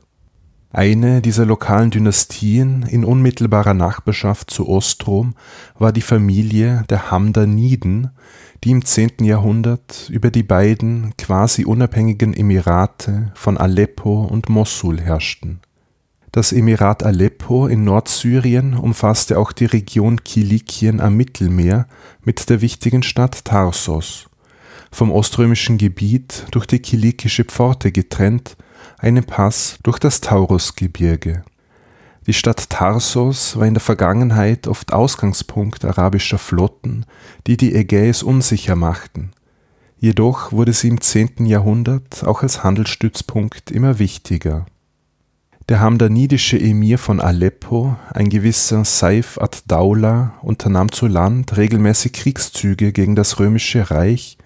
eine 0.75 1.21
dieser 1.21 1.45
lokalen 1.45 1.89
Dynastien 1.89 2.83
in 2.83 3.05
unmittelbarer 3.05 3.73
Nachbarschaft 3.73 4.51
zu 4.51 4.67
Ostrom 4.67 5.33
war 5.79 5.93
die 5.93 6.01
Familie 6.01 6.83
der 6.89 7.11
Hamdaniden, 7.11 8.11
die 8.63 8.71
im 8.71 8.83
10. 8.83 9.23
Jahrhundert 9.23 10.09
über 10.09 10.31
die 10.31 10.43
beiden 10.43 11.13
quasi 11.17 11.63
unabhängigen 11.63 12.33
Emirate 12.33 13.31
von 13.35 13.57
Aleppo 13.57 14.25
und 14.25 14.49
Mossul 14.49 14.99
herrschten. 14.99 15.61
Das 16.33 16.51
Emirat 16.51 17.03
Aleppo 17.03 17.67
in 17.67 17.85
Nordsyrien 17.85 18.73
umfasste 18.73 19.39
auch 19.39 19.53
die 19.53 19.65
Region 19.65 20.25
Kilikien 20.25 20.99
am 20.99 21.15
Mittelmeer 21.15 21.87
mit 22.25 22.49
der 22.49 22.59
wichtigen 22.59 23.03
Stadt 23.03 23.45
Tarsos. 23.45 24.27
Vom 24.91 25.11
oströmischen 25.11 25.77
Gebiet 25.77 26.47
durch 26.51 26.65
die 26.65 26.79
Kilikische 26.79 27.45
Pforte 27.45 27.93
getrennt 27.93 28.57
einem 28.97 29.23
Pass 29.23 29.77
durch 29.83 29.99
das 29.99 30.21
Taurusgebirge. 30.21 31.43
Die 32.27 32.33
Stadt 32.33 32.69
Tarsos 32.69 33.55
war 33.57 33.67
in 33.67 33.75
der 33.75 33.81
Vergangenheit 33.81 34.67
oft 34.67 34.93
Ausgangspunkt 34.93 35.85
arabischer 35.85 36.39
Flotten, 36.39 37.05
die 37.45 37.55
die 37.55 37.75
Ägäis 37.75 38.23
unsicher 38.23 38.75
machten. 38.75 39.31
Jedoch 39.99 40.51
wurde 40.51 40.73
sie 40.73 40.87
im 40.87 41.01
10. 41.01 41.45
Jahrhundert 41.45 42.25
auch 42.25 42.41
als 42.41 42.63
Handelsstützpunkt 42.63 43.71
immer 43.71 43.99
wichtiger. 43.99 44.65
Der 45.69 45.79
hamdanidische 45.79 46.59
Emir 46.59 46.99
von 46.99 47.19
Aleppo, 47.19 47.95
ein 48.13 48.29
gewisser 48.29 48.85
Saif 48.85 49.39
ad-Daula, 49.39 50.35
unternahm 50.41 50.91
zu 50.91 51.07
Land 51.07 51.57
regelmäßig 51.57 52.13
Kriegszüge 52.13 52.91
gegen 52.91 53.15
das 53.15 53.39
römische 53.39 53.89
Reich, 53.89 54.37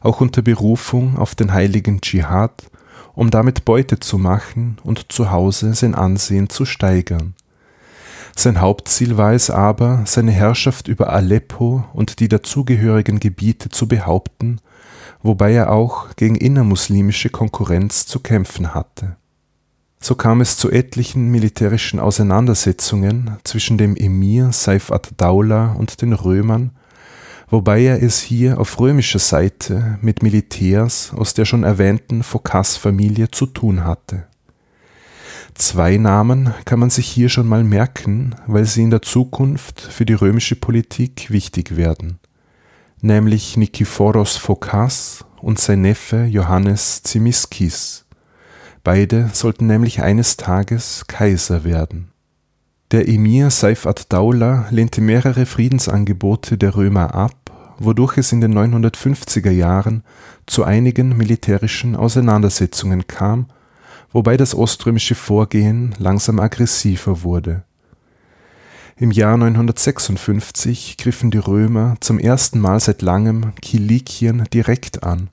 auch 0.00 0.20
unter 0.20 0.42
Berufung 0.42 1.16
auf 1.18 1.34
den 1.34 1.52
heiligen 1.52 2.00
Dschihad 2.00 2.69
um 3.14 3.30
damit 3.30 3.64
Beute 3.64 4.00
zu 4.00 4.18
machen 4.18 4.78
und 4.82 5.12
zu 5.12 5.30
Hause 5.30 5.74
sein 5.74 5.94
Ansehen 5.94 6.48
zu 6.48 6.64
steigern. 6.64 7.34
Sein 8.36 8.60
Hauptziel 8.60 9.16
war 9.16 9.32
es 9.32 9.50
aber, 9.50 10.02
seine 10.06 10.30
Herrschaft 10.30 10.88
über 10.88 11.12
Aleppo 11.12 11.84
und 11.92 12.20
die 12.20 12.28
dazugehörigen 12.28 13.20
Gebiete 13.20 13.68
zu 13.68 13.88
behaupten, 13.88 14.60
wobei 15.22 15.52
er 15.52 15.70
auch 15.70 16.14
gegen 16.16 16.36
innermuslimische 16.36 17.28
Konkurrenz 17.28 18.06
zu 18.06 18.20
kämpfen 18.20 18.74
hatte. 18.74 19.16
So 20.02 20.14
kam 20.14 20.40
es 20.40 20.56
zu 20.56 20.70
etlichen 20.70 21.28
militärischen 21.30 22.00
Auseinandersetzungen 22.00 23.36
zwischen 23.44 23.76
dem 23.76 23.96
Emir 23.96 24.50
Saif 24.52 24.90
ad-Daula 24.90 25.72
und 25.72 26.00
den 26.00 26.14
Römern 26.14 26.70
wobei 27.50 27.82
er 27.82 28.02
es 28.02 28.20
hier 28.20 28.58
auf 28.58 28.78
römischer 28.78 29.18
Seite 29.18 29.98
mit 30.00 30.22
Militärs 30.22 31.12
aus 31.14 31.34
der 31.34 31.44
schon 31.44 31.64
erwähnten 31.64 32.22
Phocas-Familie 32.22 33.30
zu 33.30 33.46
tun 33.46 33.84
hatte. 33.84 34.26
Zwei 35.54 35.96
Namen 35.96 36.54
kann 36.64 36.78
man 36.78 36.90
sich 36.90 37.08
hier 37.08 37.28
schon 37.28 37.48
mal 37.48 37.64
merken, 37.64 38.36
weil 38.46 38.64
sie 38.64 38.82
in 38.82 38.90
der 38.90 39.02
Zukunft 39.02 39.80
für 39.80 40.06
die 40.06 40.14
römische 40.14 40.56
Politik 40.56 41.30
wichtig 41.30 41.76
werden, 41.76 42.18
nämlich 43.00 43.56
Nikephoros 43.56 44.36
Phocas 44.36 45.24
und 45.42 45.58
sein 45.58 45.82
Neffe 45.82 46.24
Johannes 46.24 47.02
Zimiskis. 47.02 48.06
Beide 48.84 49.28
sollten 49.32 49.66
nämlich 49.66 50.00
eines 50.00 50.36
Tages 50.36 51.04
Kaiser 51.06 51.64
werden. 51.64 52.12
Der 52.90 53.08
Emir 53.08 53.50
Saif 53.50 53.86
ad-Daula 53.86 54.66
lehnte 54.70 55.00
mehrere 55.00 55.46
Friedensangebote 55.46 56.58
der 56.58 56.74
Römer 56.74 57.14
ab 57.14 57.39
wodurch 57.80 58.18
es 58.18 58.30
in 58.30 58.40
den 58.40 58.56
950er 58.56 59.50
Jahren 59.50 60.04
zu 60.46 60.62
einigen 60.62 61.16
militärischen 61.16 61.96
Auseinandersetzungen 61.96 63.06
kam, 63.06 63.46
wobei 64.12 64.36
das 64.36 64.54
oströmische 64.54 65.14
Vorgehen 65.14 65.94
langsam 65.98 66.38
aggressiver 66.38 67.22
wurde. 67.22 67.64
Im 68.96 69.10
Jahr 69.10 69.38
956 69.38 70.98
griffen 70.98 71.30
die 71.30 71.38
Römer 71.38 71.96
zum 72.00 72.18
ersten 72.18 72.60
Mal 72.60 72.78
seit 72.80 73.00
langem 73.00 73.54
Kilikien 73.62 74.44
direkt 74.52 75.02
an, 75.02 75.30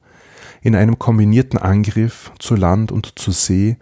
in 0.61 0.73
einem 0.73 0.97
kombinierten 0.97 1.59
Angriff 1.59 2.31
zu 2.39 2.55
Land 2.55 2.93
und 2.93 3.19
zu 3.19 3.31
See, 3.31 3.75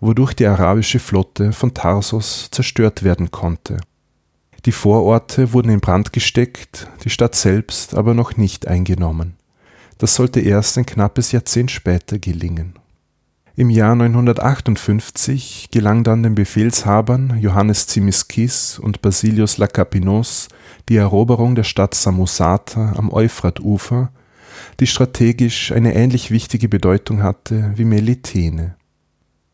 wodurch 0.00 0.34
die 0.34 0.46
arabische 0.46 1.00
Flotte 1.00 1.52
von 1.52 1.74
Tarsos 1.74 2.48
zerstört 2.52 3.02
werden 3.02 3.32
konnte 3.32 3.78
Die 4.64 4.72
Vororte 4.72 5.52
wurden 5.52 5.70
in 5.70 5.80
Brand 5.80 6.12
gesteckt, 6.12 6.88
die 7.02 7.10
Stadt 7.10 7.34
selbst 7.34 7.96
aber 7.96 8.14
noch 8.14 8.36
nicht 8.36 8.68
eingenommen. 8.68 9.34
Das 9.98 10.14
sollte 10.14 10.40
erst 10.40 10.78
ein 10.78 10.86
knappes 10.86 11.32
Jahrzehnt 11.32 11.70
später 11.72 12.18
gelingen. 12.18 12.74
Im 13.54 13.70
Jahr 13.70 13.94
958 13.96 15.68
gelang 15.70 16.04
dann 16.04 16.22
den 16.22 16.34
Befehlshabern 16.34 17.38
Johannes 17.40 17.86
Zimiscis 17.86 18.78
und 18.78 19.02
Basilius 19.02 19.58
Lakapinos 19.58 20.48
die 20.88 20.96
Eroberung 20.96 21.54
der 21.54 21.64
Stadt 21.64 21.94
Samosata 21.94 22.94
am 22.96 23.12
Euphratufer, 23.12 24.10
die 24.80 24.86
strategisch 24.86 25.72
eine 25.72 25.94
ähnlich 25.94 26.30
wichtige 26.30 26.68
Bedeutung 26.68 27.22
hatte 27.22 27.72
wie 27.76 27.84
Melitene. 27.84 28.76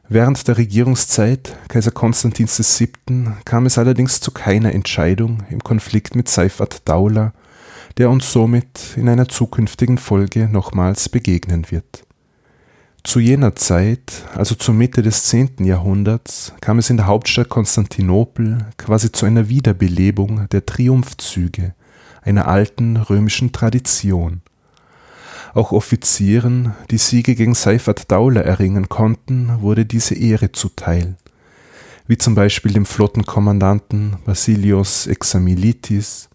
Während 0.09 0.49
der 0.49 0.57
Regierungszeit 0.57 1.57
Kaiser 1.69 1.91
Konstantins 1.91 2.59
VII. 2.81 3.33
kam 3.45 3.67
es 3.67 3.79
allerdings 3.79 4.21
zu 4.21 4.31
keiner 4.31 4.73
Entscheidung 4.75 5.43
im 5.51 5.63
Konflikt 5.63 6.15
mit 6.15 6.29
Seifert 6.29 6.89
Daulah, 6.89 7.33
der 7.99 8.11
uns 8.11 8.33
somit 8.33 8.97
in 8.97 9.09
einer 9.09 9.29
zukünftigen 9.29 9.99
Folge 9.99 10.49
nochmals 10.49 11.09
begegnen 11.09 11.71
wird 11.71 12.05
zu 13.09 13.21
jener 13.21 13.57
Zeit, 13.57 14.25
also 14.35 14.55
zur 14.55 14.75
Mitte 14.75 15.01
des 15.01 15.25
10. 15.25 15.65
Jahrhunderts, 15.65 16.53
kam 16.61 16.79
es 16.79 16.91
in 16.91 16.99
der 16.99 17.07
Hauptstadt 17.07 17.49
Konstantinopel 17.49 18.59
quasi 18.77 19.11
zu 19.11 19.25
einer 19.25 19.49
Wiederbelebung 19.49 20.47
der 20.51 20.67
Triumphzüge 20.67 21.75
einer 22.21 22.49
alten 22.49 22.99
römischen 22.99 23.53
Tradition. 23.53 24.43
Auch 25.59 25.73
Offizieren, 25.73 26.77
die 26.89 26.99
Siege 26.99 27.35
gegen 27.35 27.53
Seifert 27.57 28.13
Daulah 28.13 28.43
erringen 28.43 28.89
konnten, 28.89 29.61
wurde 29.61 29.85
diese 29.85 30.15
Ehre 30.15 30.53
zuteil, 30.53 31.17
wie 32.07 32.17
zum 32.17 32.37
Beispiel 32.37 32.73
dem 32.73 32.87
Flottenkommandanten 32.87 34.19
Basilios 34.25 35.09
Examilitis, 35.09 36.29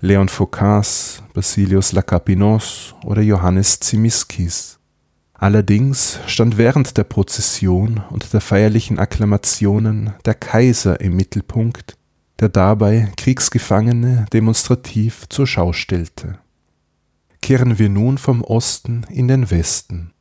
Leon 0.00 0.28
Phocas, 0.28 1.22
Basilios 1.34 1.92
Lakapinos 1.92 2.96
oder 3.04 3.22
Johannes 3.22 3.78
Zimiskis. 3.78 4.80
Allerdings 5.34 6.18
stand 6.26 6.58
während 6.58 6.96
der 6.96 7.04
Prozession 7.04 8.02
und 8.10 8.32
der 8.32 8.40
feierlichen 8.40 8.98
Akklamationen 8.98 10.14
der 10.24 10.34
Kaiser 10.34 11.00
im 11.00 11.14
Mittelpunkt, 11.14 11.96
der 12.40 12.48
dabei 12.48 13.12
Kriegsgefangene 13.18 14.26
demonstrativ 14.32 15.28
zur 15.28 15.46
Schau 15.46 15.72
stellte. 15.72 16.40
Kehren 17.44 17.78
wir 17.78 17.90
nun 17.90 18.16
vom 18.16 18.40
Osten 18.42 19.04
in 19.10 19.28
den 19.28 19.50
Westen. 19.50 20.14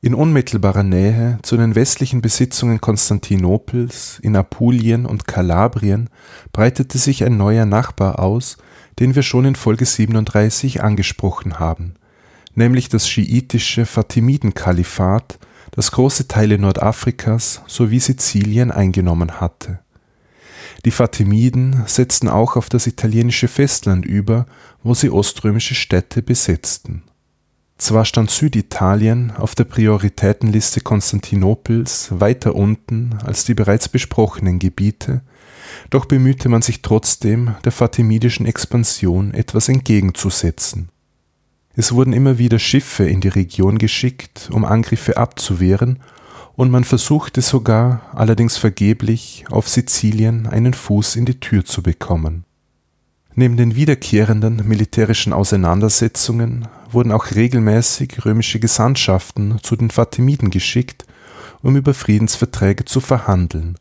In 0.00 0.14
unmittelbarer 0.14 0.82
Nähe 0.82 1.38
zu 1.42 1.58
den 1.58 1.74
westlichen 1.74 2.22
Besitzungen 2.22 2.80
Konstantinopels 2.80 4.18
in 4.22 4.34
Apulien 4.36 5.04
und 5.04 5.26
Kalabrien 5.26 6.08
breitete 6.50 6.96
sich 6.96 7.24
ein 7.24 7.36
neuer 7.36 7.66
Nachbar 7.66 8.20
aus, 8.20 8.56
den 8.98 9.14
wir 9.14 9.22
schon 9.22 9.44
in 9.44 9.54
Folge 9.54 9.84
37 9.84 10.82
angesprochen 10.82 11.58
haben, 11.60 11.92
nämlich 12.54 12.88
das 12.88 13.06
schiitische 13.06 13.84
Fatimiden-Kalifat, 13.84 15.38
das 15.72 15.90
große 15.90 16.26
Teile 16.26 16.58
Nordafrikas 16.58 17.60
sowie 17.66 18.00
Sizilien 18.00 18.70
eingenommen 18.70 19.42
hatte. 19.42 19.80
Die 20.84 20.90
Fatimiden 20.90 21.84
setzten 21.86 22.28
auch 22.28 22.56
auf 22.56 22.68
das 22.68 22.86
italienische 22.86 23.48
Festland 23.48 24.04
über, 24.04 24.46
wo 24.82 24.94
sie 24.94 25.10
oströmische 25.10 25.74
Städte 25.74 26.22
besetzten. 26.22 27.02
Zwar 27.78 28.04
stand 28.04 28.30
Süditalien 28.30 29.32
auf 29.32 29.54
der 29.54 29.64
Prioritätenliste 29.64 30.80
Konstantinopels 30.80 32.08
weiter 32.10 32.54
unten 32.54 33.18
als 33.24 33.44
die 33.44 33.54
bereits 33.54 33.88
besprochenen 33.88 34.58
Gebiete, 34.58 35.22
doch 35.90 36.04
bemühte 36.04 36.48
man 36.48 36.62
sich 36.62 36.82
trotzdem, 36.82 37.54
der 37.64 37.72
fatimidischen 37.72 38.46
Expansion 38.46 39.34
etwas 39.34 39.68
entgegenzusetzen 39.68 40.92
es 41.74 41.92
wurden 41.92 42.12
immer 42.12 42.38
wieder 42.38 42.58
Schiffe 42.58 43.04
in 43.04 43.20
die 43.20 43.28
Region 43.28 43.78
geschickt, 43.78 44.50
um 44.52 44.64
Angriffe 44.64 45.16
abzuwehren, 45.16 46.00
und 46.54 46.70
man 46.70 46.84
versuchte 46.84 47.40
sogar, 47.40 48.02
allerdings 48.14 48.56
vergeblich, 48.56 49.44
auf 49.50 49.68
Sizilien 49.68 50.46
einen 50.46 50.74
Fuß 50.74 51.16
in 51.16 51.24
die 51.24 51.40
Tür 51.40 51.64
zu 51.64 51.82
bekommen. 51.82 52.44
Neben 53.34 53.56
den 53.56 53.74
wiederkehrenden 53.74 54.66
militärischen 54.68 55.32
Auseinandersetzungen 55.32 56.68
wurden 56.90 57.12
auch 57.12 57.30
regelmäßig 57.34 58.24
römische 58.26 58.60
Gesandtschaften 58.60 59.58
zu 59.62 59.74
den 59.76 59.90
Fatimiden 59.90 60.50
geschickt, 60.50 61.06
um 61.62 61.76
über 61.76 61.94
Friedensverträge 61.94 62.84
zu 62.84 63.00
verhandeln, 63.00 63.78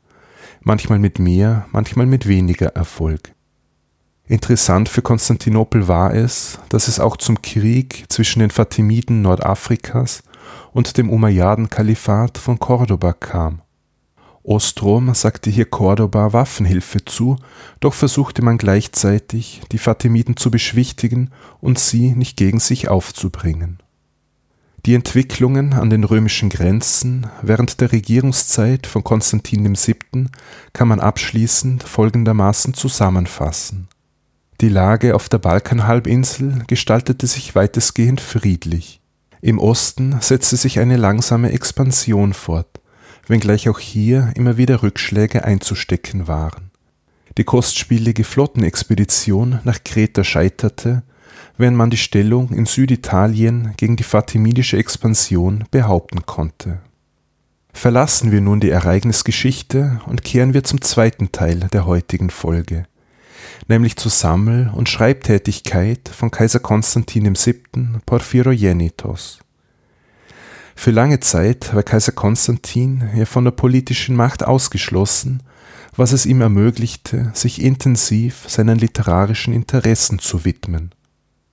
manchmal 0.61 0.99
mit 0.99 1.19
mehr, 1.19 1.65
manchmal 1.71 2.05
mit 2.05 2.27
weniger 2.27 2.67
Erfolg. 2.67 3.33
Interessant 4.25 4.87
für 4.87 5.01
Konstantinopel 5.01 5.89
war 5.89 6.13
es, 6.13 6.57
dass 6.69 6.87
es 6.87 7.01
auch 7.01 7.17
zum 7.17 7.41
Krieg 7.41 8.05
zwischen 8.07 8.39
den 8.39 8.51
Fatimiden 8.51 9.21
Nordafrikas 9.21 10.23
und 10.73 10.97
dem 10.97 11.09
Umayyaden-Kalifat 11.09 12.37
von 12.37 12.59
Cordoba 12.59 13.13
kam. 13.13 13.61
Ostrom 14.43 15.13
sagte 15.13 15.49
hier 15.49 15.65
Cordoba 15.65 16.33
Waffenhilfe 16.33 17.05
zu, 17.05 17.37
doch 17.79 17.93
versuchte 17.93 18.41
man 18.41 18.57
gleichzeitig, 18.57 19.61
die 19.71 19.77
Fatimiden 19.77 20.35
zu 20.35 20.49
beschwichtigen 20.49 21.29
und 21.59 21.77
sie 21.77 22.11
nicht 22.11 22.37
gegen 22.37 22.59
sich 22.59 22.89
aufzubringen. 22.89 23.79
Die 24.87 24.95
Entwicklungen 24.95 25.73
an 25.73 25.91
den 25.91 26.03
römischen 26.03 26.49
Grenzen 26.49 27.27
während 27.43 27.81
der 27.81 27.91
Regierungszeit 27.91 28.87
von 28.87 29.03
Konstantin 29.03 29.75
VII. 29.75 30.25
kann 30.73 30.87
man 30.87 30.99
abschließend 30.99 31.83
folgendermaßen 31.83 32.73
zusammenfassen 32.73 33.87
die 34.61 34.69
Lage 34.69 35.15
auf 35.15 35.27
der 35.27 35.39
Balkanhalbinsel 35.39 36.65
gestaltete 36.67 37.25
sich 37.25 37.55
weitestgehend 37.55 38.21
friedlich. 38.21 39.00
Im 39.41 39.57
Osten 39.57 40.17
setzte 40.21 40.55
sich 40.55 40.79
eine 40.79 40.97
langsame 40.97 41.51
Expansion 41.51 42.33
fort, 42.33 42.79
wenngleich 43.27 43.69
auch 43.69 43.79
hier 43.79 44.31
immer 44.35 44.57
wieder 44.57 44.83
Rückschläge 44.83 45.43
einzustecken 45.43 46.27
waren. 46.27 46.69
Die 47.37 47.43
kostspielige 47.43 48.23
Flottenexpedition 48.23 49.59
nach 49.63 49.83
Kreta 49.83 50.23
scheiterte, 50.23 51.01
während 51.57 51.75
man 51.75 51.89
die 51.89 51.97
Stellung 51.97 52.51
in 52.51 52.67
Süditalien 52.67 53.73
gegen 53.77 53.95
die 53.95 54.03
fatimidische 54.03 54.77
Expansion 54.77 55.63
behaupten 55.71 56.25
konnte. 56.27 56.79
Verlassen 57.73 58.31
wir 58.31 58.41
nun 58.41 58.59
die 58.59 58.69
Ereignisgeschichte 58.69 60.01
und 60.05 60.23
kehren 60.23 60.53
wir 60.53 60.63
zum 60.63 60.81
zweiten 60.81 61.31
Teil 61.31 61.67
der 61.71 61.85
heutigen 61.87 62.29
Folge 62.29 62.85
nämlich 63.67 63.95
zur 63.95 64.11
Sammel- 64.11 64.71
und 64.73 64.89
Schreibtätigkeit 64.89 66.09
von 66.09 66.31
Kaiser 66.31 66.59
Konstantin 66.59 67.35
VII. 67.35 67.99
Porphyrogenitos. 68.05 69.39
Für 70.75 70.91
lange 70.91 71.19
Zeit 71.19 71.73
war 71.75 71.83
Kaiser 71.83 72.11
Konstantin 72.11 73.09
ja 73.15 73.25
von 73.25 73.43
der 73.43 73.51
politischen 73.51 74.15
Macht 74.15 74.43
ausgeschlossen, 74.43 75.43
was 75.95 76.11
es 76.11 76.25
ihm 76.25 76.41
ermöglichte, 76.41 77.31
sich 77.33 77.61
intensiv 77.61 78.45
seinen 78.47 78.79
literarischen 78.79 79.53
Interessen 79.53 80.19
zu 80.19 80.45
widmen. 80.45 80.91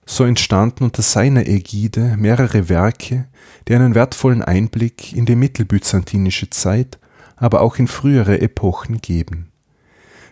So 0.07 0.25
entstanden 0.25 0.85
unter 0.85 1.03
seiner 1.03 1.47
Ägide 1.47 2.17
mehrere 2.17 2.71
Werke, 2.71 3.27
die 3.67 3.75
einen 3.75 3.95
wertvollen 3.95 4.43
Einblick 4.43 5.13
in 5.13 5.27
die 5.27 5.37
mittelbyzantinische 5.37 6.49
Zeit, 6.49 6.99
aber 7.37 7.61
auch 7.61 7.77
in 7.77 7.89
frühere 7.89 8.41
Epochen 8.41 9.03
geben. 9.03 9.51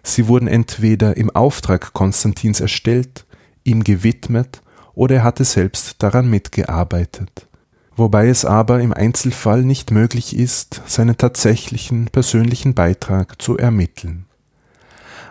Sie 0.07 0.29
wurden 0.29 0.47
entweder 0.47 1.17
im 1.17 1.31
Auftrag 1.31 1.93
Konstantins 1.93 2.61
erstellt, 2.61 3.27
ihm 3.65 3.83
gewidmet 3.83 4.63
oder 4.95 5.17
er 5.17 5.25
hatte 5.25 5.45
selbst 5.45 5.97
daran 5.99 6.31
mitgearbeitet. 6.31 7.49
Wobei 7.97 8.29
es 8.29 8.45
aber 8.45 8.81
im 8.81 8.93
Einzelfall 8.93 9.65
nicht 9.65 9.91
möglich 9.91 10.37
ist, 10.37 10.81
seinen 10.87 11.19
tatsächlichen 11.19 12.07
persönlichen 12.07 12.73
Beitrag 12.73 13.43
zu 13.43 13.59
ermitteln. 13.59 14.27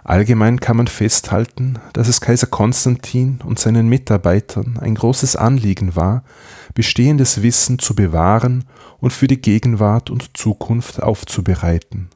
Allgemein 0.03 0.59
kann 0.59 0.75
man 0.75 0.87
festhalten, 0.87 1.79
dass 1.93 2.09
es 2.09 2.19
Kaiser 2.19 2.47
Konstantin 2.47 3.39
und 3.45 3.59
seinen 3.59 3.87
Mitarbeitern 3.87 4.77
ein 4.77 4.95
großes 4.95 5.37
Anliegen 5.37 5.95
war, 5.95 6.25
bestehendes 6.73 7.41
Wissen 7.41 7.79
zu 7.79 7.95
bewahren 7.95 8.65
und 8.99 9.13
für 9.13 9.27
die 9.27 9.41
Gegenwart 9.41 10.09
und 10.09 10.35
Zukunft 10.35 11.01
aufzubereiten 11.01 12.09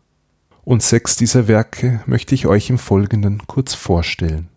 und 0.69 0.83
sechs 0.83 1.15
dieser 1.15 1.47
Werke 1.47 2.03
möchte 2.05 2.35
ich 2.35 2.45
euch 2.45 2.69
im 2.69 2.77
Folgenden 2.77 3.41
kurz 3.47 3.73
vorstellen. 3.73 4.49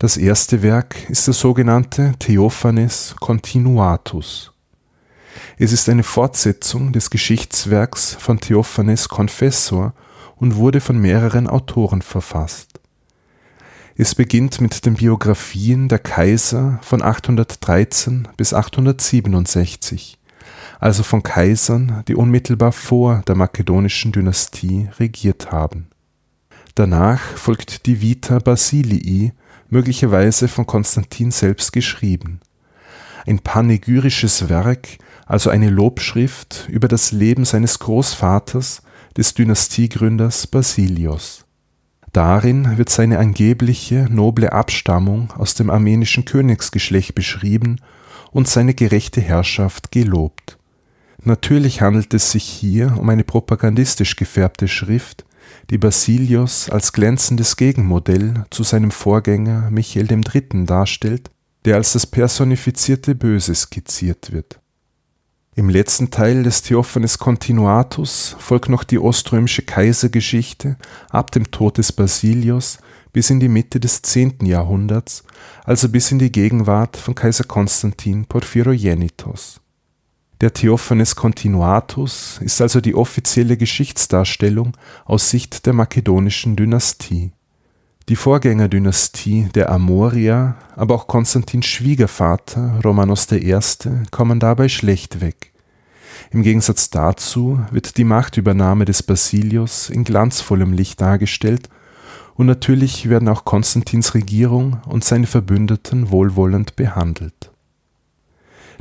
Das 0.00 0.16
erste 0.16 0.62
Werk 0.62 1.08
ist 1.08 1.28
der 1.28 1.34
sogenannte 1.34 2.14
Theophanes 2.18 3.14
Continuatus. 3.20 4.52
Es 5.58 5.72
ist 5.72 5.88
eine 5.88 6.02
Fortsetzung 6.02 6.92
des 6.92 7.08
Geschichtswerks 7.08 8.16
von 8.18 8.40
Theophanes 8.40 9.08
Confessor 9.08 9.94
und 10.34 10.56
wurde 10.56 10.80
von 10.80 10.98
mehreren 10.98 11.46
Autoren 11.46 12.02
verfasst. 12.02 12.80
Es 13.94 14.16
beginnt 14.16 14.60
mit 14.60 14.84
den 14.84 14.94
Biografien 14.94 15.88
der 15.88 16.00
Kaiser 16.00 16.80
von 16.82 17.00
813 17.00 18.26
bis 18.36 18.52
867 18.52 20.18
also 20.82 21.04
von 21.04 21.22
Kaisern, 21.22 22.02
die 22.08 22.16
unmittelbar 22.16 22.72
vor 22.72 23.22
der 23.28 23.36
makedonischen 23.36 24.10
Dynastie 24.10 24.88
regiert 24.98 25.52
haben. 25.52 25.86
Danach 26.74 27.20
folgt 27.20 27.86
die 27.86 28.00
Vita 28.00 28.40
Basilii, 28.40 29.32
möglicherweise 29.70 30.48
von 30.48 30.66
Konstantin 30.66 31.30
selbst 31.30 31.72
geschrieben. 31.72 32.40
Ein 33.28 33.38
panegyrisches 33.38 34.48
Werk, 34.48 34.98
also 35.24 35.50
eine 35.50 35.70
Lobschrift 35.70 36.66
über 36.68 36.88
das 36.88 37.12
Leben 37.12 37.44
seines 37.44 37.78
Großvaters, 37.78 38.82
des 39.16 39.34
Dynastiegründers 39.34 40.48
Basilios. 40.48 41.44
Darin 42.12 42.76
wird 42.76 42.88
seine 42.88 43.20
angebliche 43.20 44.08
noble 44.10 44.52
Abstammung 44.52 45.32
aus 45.38 45.54
dem 45.54 45.70
armenischen 45.70 46.24
Königsgeschlecht 46.24 47.14
beschrieben 47.14 47.76
und 48.32 48.48
seine 48.48 48.74
gerechte 48.74 49.20
Herrschaft 49.20 49.92
gelobt. 49.92 50.58
Natürlich 51.24 51.80
handelt 51.80 52.12
es 52.14 52.32
sich 52.32 52.44
hier 52.44 52.96
um 52.98 53.08
eine 53.08 53.22
propagandistisch 53.22 54.16
gefärbte 54.16 54.66
Schrift, 54.66 55.24
die 55.70 55.78
Basilios 55.78 56.68
als 56.68 56.92
glänzendes 56.92 57.56
Gegenmodell 57.56 58.44
zu 58.50 58.64
seinem 58.64 58.90
Vorgänger 58.90 59.70
Michael 59.70 60.10
III. 60.10 60.66
darstellt, 60.66 61.30
der 61.64 61.76
als 61.76 61.92
das 61.92 62.06
personifizierte 62.06 63.14
Böse 63.14 63.54
skizziert 63.54 64.32
wird. 64.32 64.58
Im 65.54 65.68
letzten 65.68 66.10
Teil 66.10 66.42
des 66.42 66.62
Theophanes 66.62 67.18
Continuatus 67.18 68.34
folgt 68.38 68.68
noch 68.68 68.84
die 68.84 68.98
oströmische 68.98 69.62
Kaisergeschichte 69.62 70.76
ab 71.10 71.30
dem 71.30 71.50
Tod 71.50 71.78
des 71.78 71.92
Basilios 71.92 72.78
bis 73.12 73.30
in 73.30 73.38
die 73.38 73.48
Mitte 73.48 73.78
des 73.78 74.02
10. 74.02 74.46
Jahrhunderts, 74.46 75.22
also 75.64 75.88
bis 75.88 76.10
in 76.10 76.18
die 76.18 76.32
Gegenwart 76.32 76.96
von 76.96 77.14
Kaiser 77.14 77.44
Konstantin 77.44 78.24
Porphyrogenitos. 78.24 79.61
Der 80.42 80.52
Theophanes 80.52 81.14
Continuatus 81.14 82.40
ist 82.42 82.60
also 82.60 82.80
die 82.80 82.96
offizielle 82.96 83.56
Geschichtsdarstellung 83.56 84.76
aus 85.04 85.30
Sicht 85.30 85.66
der 85.66 85.72
makedonischen 85.72 86.56
Dynastie. 86.56 87.30
Die 88.08 88.16
Vorgängerdynastie 88.16 89.50
der 89.54 89.70
Amorier, 89.70 90.56
aber 90.74 90.96
auch 90.96 91.06
Konstantins 91.06 91.66
Schwiegervater 91.66 92.80
Romanos 92.82 93.30
I. 93.30 93.56
kommen 94.10 94.40
dabei 94.40 94.68
schlecht 94.68 95.20
weg. 95.20 95.52
Im 96.32 96.42
Gegensatz 96.42 96.90
dazu 96.90 97.60
wird 97.70 97.96
die 97.96 98.02
Machtübernahme 98.02 98.84
des 98.84 99.04
Basilius 99.04 99.90
in 99.90 100.02
glanzvollem 100.02 100.72
Licht 100.72 101.00
dargestellt 101.00 101.68
und 102.34 102.46
natürlich 102.46 103.08
werden 103.08 103.28
auch 103.28 103.44
Konstantins 103.44 104.14
Regierung 104.14 104.80
und 104.86 105.04
seine 105.04 105.28
Verbündeten 105.28 106.10
wohlwollend 106.10 106.74
behandelt 106.74 107.51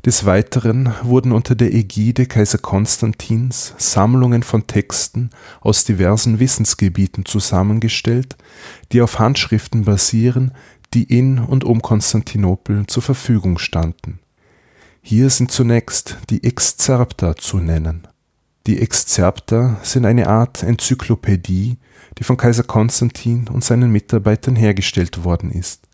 des 0.05 0.25
Weiteren 0.25 0.93
wurden 1.03 1.31
unter 1.31 1.53
der 1.53 1.73
Ägide 1.73 2.25
Kaiser 2.25 2.57
Konstantins 2.57 3.73
Sammlungen 3.77 4.41
von 4.41 4.65
Texten 4.65 5.29
aus 5.59 5.83
diversen 5.83 6.39
Wissensgebieten 6.39 7.25
zusammengestellt, 7.25 8.35
die 8.91 9.01
auf 9.01 9.19
Handschriften 9.19 9.85
basieren, 9.85 10.53
die 10.93 11.03
in 11.03 11.39
und 11.39 11.63
um 11.63 11.81
Konstantinopel 11.81 12.87
zur 12.87 13.03
Verfügung 13.03 13.59
standen. 13.59 14.19
Hier 15.03 15.29
sind 15.29 15.51
zunächst 15.51 16.17
die 16.29 16.43
Exzerpta 16.43 17.35
zu 17.35 17.57
nennen. 17.57 18.07
Die 18.67 18.79
Exzerpta 18.79 19.79
sind 19.81 20.05
eine 20.05 20.27
Art 20.27 20.61
Enzyklopädie, 20.61 21.77
die 22.17 22.23
von 22.23 22.37
Kaiser 22.37 22.63
Konstantin 22.63 23.47
und 23.47 23.63
seinen 23.63 23.91
Mitarbeitern 23.91 24.55
hergestellt 24.55 25.23
worden 25.23 25.51
ist. 25.51 25.87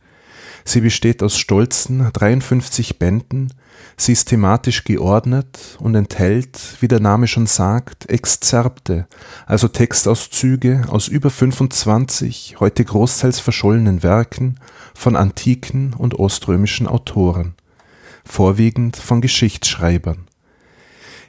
Sie 0.66 0.82
besteht 0.82 1.24
aus 1.24 1.38
stolzen 1.38 2.12
53 2.12 3.00
Bänden, 3.00 3.54
systematisch 3.98 4.84
geordnet 4.84 5.78
und 5.80 5.96
enthält, 5.96 6.60
wie 6.80 6.88
der 6.88 7.00
Name 7.00 7.28
schon 7.28 7.48
sagt, 7.48 8.10
Exzerpte, 8.10 9.08
also 9.46 9.68
Textauszüge 9.68 10.84
aus 10.88 11.08
über 11.08 11.30
25 11.30 12.58
heute 12.60 12.86
großteils 12.86 13.40
verschollenen 13.40 14.04
Werken 14.04 14.60
von 14.94 15.16
antiken 15.16 15.94
und 15.98 16.20
oströmischen 16.20 16.88
Autoren, 16.88 17.56
vorwiegend 18.24 18.98
von 18.98 19.22
Geschichtsschreibern. 19.22 20.28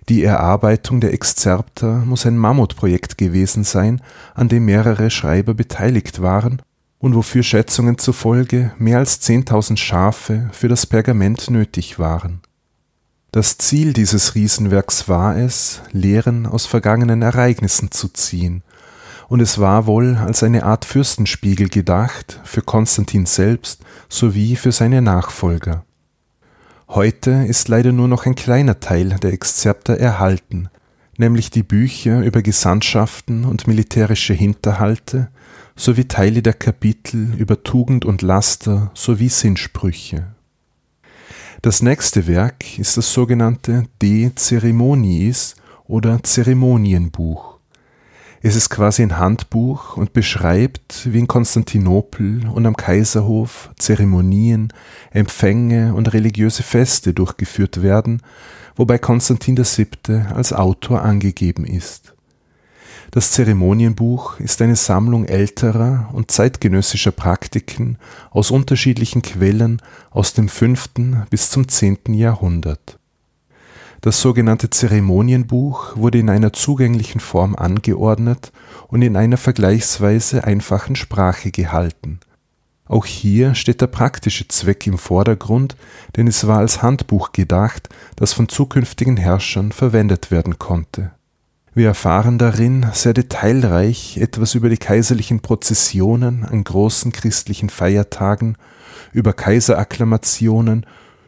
Die 0.09 0.23
Erarbeitung 0.23 1.01
der 1.01 1.13
Exzerpta 1.13 2.03
muss 2.07 2.25
ein 2.25 2.39
Mammutprojekt 2.39 3.19
gewesen 3.19 3.65
sein, 3.65 4.01
an 4.35 4.49
dem 4.49 4.65
mehrere 4.65 5.11
Schreiber 5.11 5.53
beteiligt 5.53 6.23
waren 6.23 6.63
und 6.99 7.15
wofür 7.15 7.43
Schätzungen 7.43 7.99
zufolge 7.99 8.73
mehr 8.79 8.99
als 8.99 9.23
10.000 9.23 9.77
Schafe 9.77 10.49
für 10.53 10.69
das 10.69 10.87
Pergament 10.87 11.51
nötig 11.51 11.99
waren. 11.99 12.41
Das 13.31 13.59
Ziel 13.59 13.93
dieses 13.93 14.35
Riesenwerks 14.35 15.09
war 15.09 15.37
es, 15.37 15.83
Lehren 15.93 16.47
aus 16.47 16.67
vergangenen 16.67 17.23
Ereignissen 17.23 17.91
zu 17.91 18.09
ziehen, 18.09 18.63
und 19.29 19.41
es 19.41 19.59
war 19.59 19.87
wohl 19.87 20.17
als 20.17 20.43
eine 20.43 20.63
Art 20.63 20.87
Fürstenspiegel 20.87 21.69
gedacht 21.69 22.41
für 22.45 22.63
Konstantin 22.63 23.27
selbst 23.27 23.83
sowie 24.09 24.57
für 24.57 24.73
seine 24.73 25.03
Nachfolger. 25.03 25.85
Heute 26.89 27.45
ist 27.47 27.69
leider 27.69 27.93
nur 27.93 28.09
noch 28.09 28.25
ein 28.25 28.35
kleiner 28.35 28.81
Teil 28.81 29.11
der 29.23 29.35
Exzerpta 29.35 29.93
erhalten, 29.93 30.71
nämlich 31.19 31.51
die 31.51 31.63
Bücher 31.63 32.23
über 32.23 32.41
Gesandtschaften 32.41 33.45
und 33.45 33.67
militärische 33.67 34.33
Hinterhalte 34.33 35.29
sowie 35.79 36.07
Teile 36.07 36.43
der 36.43 36.55
Kapitel 36.55 37.35
über 37.39 37.63
Tugend 37.63 38.05
und 38.05 38.21
Laster 38.21 38.91
sowie 38.95 39.29
Sinnsprüche. 39.29 40.27
Das 41.63 41.83
nächste 41.83 42.27
Werk 42.27 42.79
ist 42.79 42.97
das 42.97 43.13
sogenannte 43.13 43.85
De 44.03 44.33
Ceremoniis 44.37 45.55
oder 45.87 46.21
Zeremonienbuch. 46.23 47.59
Es 48.43 48.57
ist 48.57 48.71
quasi 48.71 49.03
ein 49.03 49.19
Handbuch 49.19 49.97
und 49.97 50.13
beschreibt, 50.13 51.13
wie 51.13 51.19
in 51.21 51.29
Konstantinopel 51.29 52.49
und 52.49 52.67
am 52.67 52.77
Kaiserhof 52.77 53.71
Zeremonien, 53.77 54.73
Empfänge 55.13 55.95
und 55.95 56.13
religiöse 56.13 56.65
Feste 56.65 57.15
durchgeführt 57.15 57.83
werden, 57.83 58.21
wobei 58.75 58.99
Konstantin 58.99 59.57
VII. 59.57 60.23
als 60.35 60.53
Autor 60.53 61.03
angegeben 61.03 61.65
ist. 61.65 62.15
Das 63.11 63.31
Zeremonienbuch 63.31 64.39
ist 64.39 64.61
eine 64.61 64.77
Sammlung 64.77 65.25
älterer 65.25 66.11
und 66.13 66.31
zeitgenössischer 66.31 67.11
Praktiken 67.11 67.97
aus 68.31 68.51
unterschiedlichen 68.51 69.23
Quellen 69.23 69.81
aus 70.11 70.35
dem 70.35 70.51
5. 70.51 70.91
bis 71.31 71.49
zum 71.49 71.69
10. 71.69 72.13
Jahrhundert. 72.13 72.99
Das 74.03 74.21
sogenannte 74.21 74.69
Zeremonienbuch 74.69 75.97
wurde 75.97 76.19
in 76.19 76.29
einer 76.29 76.53
zugänglichen 76.53 77.21
Form 77.21 77.57
angeordnet 77.57 78.53
und 78.89 79.01
in 79.01 79.17
einer 79.17 79.39
vergleichsweise 79.39 80.45
einfachen 80.45 80.95
Sprache 80.95 81.51
gehalten. 81.51 82.21
Auch 82.85 83.07
hier 83.07 83.55
steht 83.55 83.81
der 83.81 83.87
praktische 83.87 84.49
Zweck 84.49 84.87
im 84.87 84.99
Vordergrund, 84.99 85.77
denn 86.17 86.27
es 86.27 86.47
war 86.47 86.59
als 86.59 86.83
Handbuch 86.83 87.33
gedacht, 87.33 87.89
das 88.17 88.35
von 88.35 88.51
zukünftigen 88.51 89.17
Herrschern 89.17 89.73
verwendet 89.73 90.31
werden 90.31 90.59
konnte 90.59 91.13
wir 91.79 91.87
erfahren 91.87 92.39
darin 92.39 92.87
sehr 92.93 93.15
detailreich 93.15 94.19
etwas 94.19 94.57
über 94.57 94.69
die 94.69 94.77
kaiserlichen 94.77 95.41
Prozessionen 95.41 96.45
an 96.45 96.65
großen 96.65 97.13
christlichen 97.13 97.71
Feiertagen, 97.71 98.57
über 99.13 99.33
Kaiserakklamationen, 99.33 100.85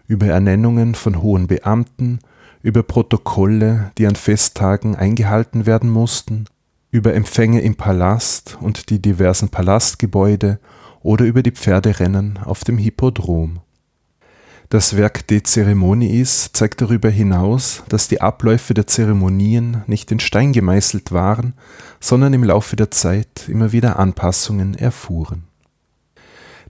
über 0.09 0.27
Ernennungen 0.27 0.97
von 0.97 1.23
hohen 1.23 1.47
Beamten, 1.47 2.19
über 2.63 2.83
Protokolle, 2.83 3.93
die 3.97 4.09
an 4.09 4.17
Festtagen 4.17 4.97
eingehalten 4.97 5.67
werden 5.67 5.89
mussten, 5.89 6.47
über 6.91 7.15
Empfänge 7.15 7.61
im 7.61 7.77
Palast 7.77 8.59
und 8.61 8.91
die 8.91 9.01
diversen 9.01 9.51
Palastgebäude 9.51 10.59
oder 11.01 11.25
über 11.25 11.45
die 11.45 11.53
Pferderennen 11.53 12.41
auf 12.45 12.65
dem 12.65 12.77
Hippodrom 12.77 13.61
das 14.71 14.97
Werk 14.97 15.27
De 15.27 15.43
Ceremoniis 15.45 16.51
zeigt 16.53 16.81
darüber 16.81 17.11
hinaus, 17.11 17.83
dass 17.89 18.07
die 18.07 18.21
Abläufe 18.21 18.73
der 18.73 18.87
Zeremonien 18.87 19.83
nicht 19.89 20.13
in 20.13 20.21
Stein 20.21 20.53
gemeißelt 20.53 21.11
waren, 21.11 21.55
sondern 21.99 22.33
im 22.35 22.45
Laufe 22.45 22.77
der 22.77 22.93
Zeit 22.93 23.49
immer 23.49 23.73
wieder 23.73 23.99
Anpassungen 23.99 24.77
erfuhren. 24.77 25.43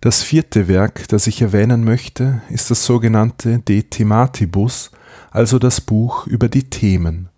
Das 0.00 0.22
vierte 0.22 0.66
Werk, 0.66 1.08
das 1.08 1.26
ich 1.26 1.42
erwähnen 1.42 1.84
möchte, 1.84 2.40
ist 2.48 2.70
das 2.70 2.86
sogenannte 2.86 3.58
De 3.58 3.82
Thematibus, 3.82 4.92
also 5.30 5.58
das 5.58 5.82
Buch 5.82 6.26
über 6.26 6.48
die 6.48 6.70
Themen. 6.70 7.28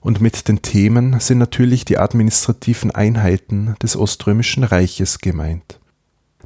Und 0.00 0.20
mit 0.20 0.46
den 0.46 0.62
Themen 0.62 1.18
sind 1.18 1.38
natürlich 1.38 1.84
die 1.84 1.98
administrativen 1.98 2.92
Einheiten 2.92 3.74
des 3.82 3.96
Oströmischen 3.96 4.62
Reiches 4.62 5.18
gemeint 5.18 5.80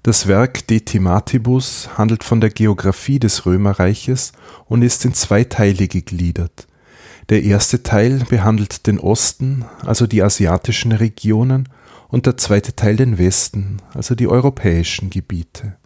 das 0.03 0.27
Werk 0.27 0.67
De 0.69 0.81
Thematibus 0.81 1.91
handelt 1.99 2.25
von 2.25 2.41
der 2.41 2.51
Geographie 2.51 3.19
des 3.19 3.45
Römerreiches 3.45 4.33
und 4.67 4.83
ist 4.83 5.05
in 5.05 5.13
zwei 5.13 5.45
Teile 5.45 5.89
gegliedert. 5.89 6.67
Der 7.29 7.43
erste 7.43 7.83
Teil 7.83 8.25
behandelt 8.29 8.87
den 8.87 8.99
Osten, 8.99 9.65
also 9.85 10.07
die 10.07 10.23
asiatischen 10.23 10.93
Regionen, 10.93 11.69
und 12.09 12.27
der 12.27 12.37
zweite 12.37 12.75
Teil 12.75 12.97
den 12.97 13.19
Westen, 13.19 13.77
also 13.95 14.15
die 14.15 14.27
europäischen 14.27 15.11
Gebiete. 15.11 15.77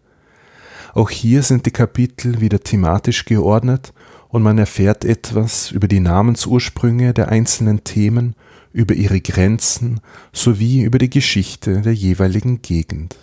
Auch 0.94 1.10
hier 1.10 1.42
sind 1.42 1.66
die 1.66 1.70
Kapitel 1.70 2.40
wieder 2.40 2.60
thematisch 2.60 3.24
geordnet 3.24 3.92
und 4.28 4.42
man 4.42 4.58
erfährt 4.58 5.04
etwas 5.04 5.70
über 5.70 5.88
die 5.88 6.00
Namensursprünge 6.00 7.12
der 7.12 7.28
einzelnen 7.28 7.84
Themen, 7.84 8.36
über 8.72 8.94
ihre 8.94 9.20
Grenzen 9.20 10.00
sowie 10.32 10.82
über 10.82 10.98
die 10.98 11.10
Geschichte 11.10 11.82
der 11.82 11.94
jeweiligen 11.94 12.62
Gegend. 12.62 13.16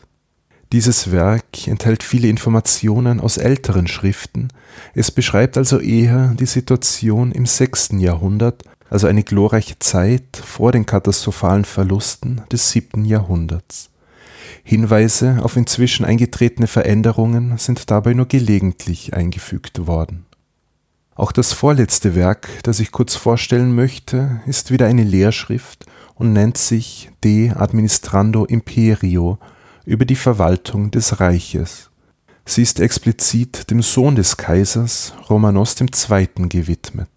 Dieses 0.72 1.12
Werk 1.12 1.68
enthält 1.68 2.02
viele 2.02 2.30
Informationen 2.30 3.20
aus 3.20 3.36
älteren 3.36 3.88
Schriften, 3.88 4.48
es 4.94 5.12
beschreibt 5.12 5.58
also 5.58 5.80
eher 5.80 6.34
die 6.40 6.46
Situation 6.46 7.34
im 7.34 7.46
sechsten 7.46 8.00
Jahrhundert, 8.00 8.64
also 8.90 9.08
eine 9.08 9.24
glorreiche 9.24 9.80
Zeit 9.80 10.38
vor 10.38 10.72
den 10.72 10.86
katastrophalen 10.86 11.66
Verlusten 11.66 12.42
des 12.52 12.72
siebten 12.72 13.04
Jahrhunderts. 13.04 13.90
Hinweise 14.64 15.40
auf 15.44 15.58
inzwischen 15.58 16.06
eingetretene 16.06 16.68
Veränderungen 16.68 17.58
sind 17.58 17.92
dabei 17.92 18.14
nur 18.14 18.28
gelegentlich 18.28 19.14
eingefügt 19.14 19.88
worden. 19.88 20.26
Auch 21.16 21.34
das 21.34 21.52
vorletzte 21.52 22.16
Werk, 22.16 22.48
das 22.64 22.80
ich 22.80 22.92
kurz 22.92 23.16
vorstellen 23.16 23.76
möchte, 23.76 24.42
ist 24.46 24.72
wieder 24.72 24.86
eine 24.86 25.04
Lehrschrift 25.04 25.86
und 26.16 26.32
nennt 26.32 26.58
sich 26.58 27.10
De 27.24 27.52
Administrando 27.52 28.46
Imperio 28.46 29.38
über 29.86 30.06
die 30.06 30.16
Verwaltung 30.16 30.92
des 30.92 31.20
Reiches. 31.20 31.90
Sie 32.46 32.62
ist 32.62 32.80
explizit 32.80 33.70
dem 33.70 33.82
Sohn 33.82 34.16
des 34.16 34.38
Kaisers 34.38 35.14
Romanos 35.30 35.76
II. 35.80 36.28
gewidmet. 36.50 37.10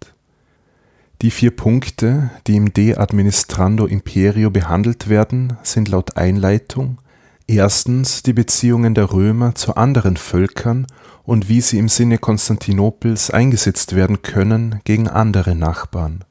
Die 1.21 1.31
vier 1.31 1.55
Punkte, 1.55 2.29
die 2.45 2.55
im 2.55 2.73
De 2.73 2.95
Administrando 2.95 3.85
Imperio 3.85 4.49
behandelt 4.49 5.09
werden, 5.09 5.57
sind 5.63 5.87
laut 5.87 6.17
Einleitung 6.17 6.99
erstens 7.47 8.23
die 8.23 8.33
Beziehungen 8.33 8.95
der 8.95 9.11
Römer 9.11 9.55
zu 9.55 9.75
anderen 9.75 10.17
Völkern 10.17 10.87
und 11.23 11.49
wie 11.49 11.61
sie 11.61 11.77
im 11.77 11.89
Sinne 11.89 12.17
Konstantinopels 12.17 13.29
eingesetzt 13.29 13.95
werden 13.95 14.21
können 14.21 14.81
gegen 14.83 15.07
andere 15.07 15.55
Nachbarn. 15.55 16.23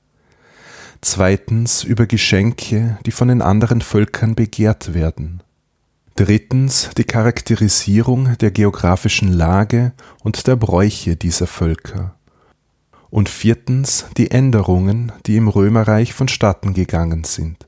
Zweitens 1.01 1.85
über 1.85 2.07
Geschenke, 2.07 2.99
die 3.05 3.11
von 3.11 3.29
den 3.29 3.42
anderen 3.42 3.81
Völkern 3.81 4.35
begehrt 4.35 4.94
werden. 4.94 5.42
Drittens 6.16 6.90
die 6.96 7.03
Charakterisierung 7.03 8.38
der 8.38 8.53
geografischen 8.53 9.33
Lage 9.33 9.92
und 10.22 10.46
der 10.46 10.55
Bräuche 10.55 11.16
dieser 11.16 11.48
Völker. 11.48 12.14
Und 13.11 13.29
viertens 13.29 14.07
die 14.16 14.31
Änderungen, 14.31 15.11
die 15.27 15.37
im 15.37 15.48
Römerreich 15.48 16.14
vonstatten 16.14 16.72
gegangen 16.72 17.24
sind. 17.24 17.66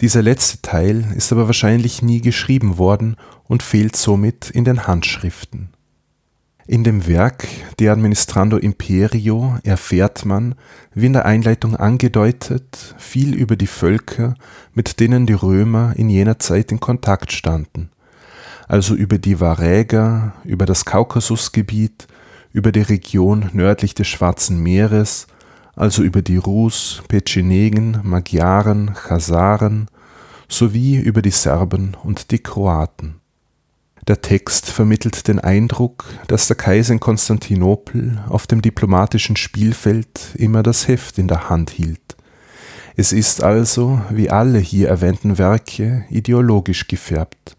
Dieser 0.00 0.22
letzte 0.22 0.62
Teil 0.62 1.12
ist 1.16 1.32
aber 1.32 1.48
wahrscheinlich 1.48 2.02
nie 2.02 2.20
geschrieben 2.20 2.78
worden 2.78 3.16
und 3.48 3.64
fehlt 3.64 3.96
somit 3.96 4.48
in 4.48 4.64
den 4.64 4.86
Handschriften. 4.86 5.70
In 6.68 6.82
dem 6.82 7.06
Werk 7.06 7.46
De 7.78 7.88
Administrando 7.88 8.56
Imperio 8.56 9.56
erfährt 9.62 10.24
man, 10.24 10.56
wie 10.94 11.06
in 11.06 11.12
der 11.12 11.24
Einleitung 11.24 11.76
angedeutet, 11.76 12.96
viel 12.98 13.34
über 13.34 13.54
die 13.54 13.68
Völker, 13.68 14.34
mit 14.74 14.98
denen 14.98 15.26
die 15.26 15.32
Römer 15.32 15.94
in 15.94 16.08
jener 16.08 16.40
Zeit 16.40 16.72
in 16.72 16.80
Kontakt 16.80 17.30
standen, 17.30 17.90
also 18.66 18.96
über 18.96 19.18
die 19.18 19.38
Varäger, 19.38 20.32
über 20.42 20.66
das 20.66 20.84
Kaukasusgebiet, 20.84 22.08
über 22.52 22.72
die 22.72 22.82
Region 22.82 23.48
nördlich 23.52 23.94
des 23.94 24.08
Schwarzen 24.08 24.60
Meeres, 24.60 25.28
also 25.76 26.02
über 26.02 26.20
die 26.20 26.36
Rus, 26.36 27.00
Petschenegen, 27.06 28.00
Magyaren, 28.02 28.92
Chasaren 28.92 29.86
sowie 30.48 30.96
über 30.96 31.22
die 31.22 31.30
Serben 31.30 31.96
und 32.02 32.32
die 32.32 32.40
Kroaten. 32.40 33.20
Der 34.08 34.22
Text 34.22 34.70
vermittelt 34.70 35.26
den 35.26 35.40
Eindruck, 35.40 36.04
dass 36.28 36.46
der 36.46 36.56
Kaiser 36.56 36.92
in 36.92 37.00
Konstantinopel 37.00 38.22
auf 38.28 38.46
dem 38.46 38.62
diplomatischen 38.62 39.34
Spielfeld 39.34 40.20
immer 40.34 40.62
das 40.62 40.86
Heft 40.86 41.18
in 41.18 41.26
der 41.26 41.48
Hand 41.50 41.70
hielt. 41.70 42.16
Es 42.94 43.12
ist 43.12 43.42
also, 43.42 44.00
wie 44.10 44.30
alle 44.30 44.60
hier 44.60 44.88
erwähnten 44.88 45.38
Werke, 45.38 46.04
ideologisch 46.08 46.86
gefärbt. 46.86 47.56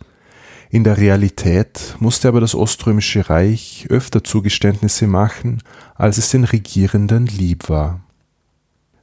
In 0.70 0.86
der 0.86 0.98
Realität 0.98 1.96
musste 2.00 2.30
aber 2.30 2.40
das 2.40 2.56
Oströmische 2.56 3.30
Reich 3.30 3.86
öfter 3.90 4.24
Zugeständnisse 4.24 5.06
machen, 5.06 5.62
als 5.96 6.18
es 6.18 6.30
den 6.30 6.46
Regierenden 6.46 7.26
lieb 7.26 7.68
war. 7.68 8.00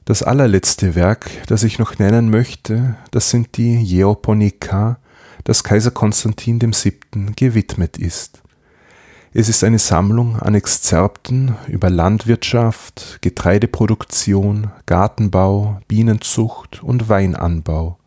Das 0.03 0.23
allerletzte 0.23 0.95
Werk, 0.95 1.29
das 1.47 1.63
ich 1.63 1.77
noch 1.77 1.99
nennen 1.99 2.29
möchte, 2.29 2.95
das 3.11 3.29
sind 3.29 3.57
die 3.57 3.81
Jeoponika, 3.81 4.97
das 5.45 5.63
Kaiser 5.63 5.91
Konstantin 5.91 6.59
VII. 6.59 7.33
gewidmet 7.35 7.97
ist. 7.97 8.41
Es 9.31 9.47
ist 9.47 9.63
eine 9.63 9.77
Sammlung 9.77 10.37
an 10.39 10.55
Exzerpten 10.55 11.55
über 11.67 11.91
Landwirtschaft, 11.91 13.19
Getreideproduktion, 13.21 14.71
Gartenbau, 14.87 15.81
Bienenzucht 15.87 16.81
und 16.81 17.09
Weinanbau. 17.09 17.99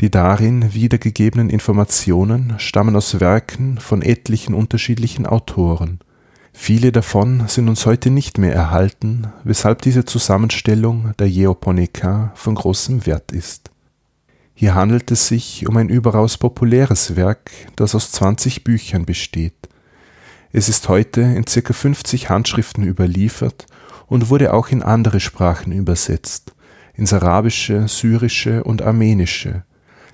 Die 0.00 0.10
darin 0.10 0.72
wiedergegebenen 0.72 1.50
Informationen 1.50 2.54
stammen 2.58 2.94
aus 2.94 3.18
Werken 3.18 3.78
von 3.78 4.00
etlichen 4.00 4.54
unterschiedlichen 4.54 5.26
Autoren. 5.26 5.98
Viele 6.52 6.92
davon 6.92 7.48
sind 7.48 7.68
uns 7.68 7.86
heute 7.86 8.10
nicht 8.10 8.38
mehr 8.38 8.54
erhalten, 8.54 9.32
weshalb 9.42 9.82
diese 9.82 10.04
Zusammenstellung 10.04 11.12
der 11.18 11.28
Jeoponika 11.28 12.30
von 12.36 12.54
großem 12.54 13.04
Wert 13.04 13.32
ist. 13.32 13.69
Hier 14.60 14.74
handelt 14.74 15.10
es 15.10 15.26
sich 15.26 15.66
um 15.66 15.78
ein 15.78 15.88
überaus 15.88 16.36
populäres 16.36 17.16
Werk, 17.16 17.50
das 17.76 17.94
aus 17.94 18.12
20 18.12 18.62
Büchern 18.62 19.06
besteht. 19.06 19.54
Es 20.52 20.68
ist 20.68 20.86
heute 20.90 21.22
in 21.22 21.46
ca. 21.46 21.72
50 21.72 22.28
Handschriften 22.28 22.84
überliefert 22.84 23.64
und 24.06 24.28
wurde 24.28 24.52
auch 24.52 24.68
in 24.68 24.82
andere 24.82 25.18
Sprachen 25.18 25.72
übersetzt, 25.72 26.52
ins 26.92 27.14
Arabische, 27.14 27.88
Syrische 27.88 28.62
und 28.62 28.82
Armenische, 28.82 29.64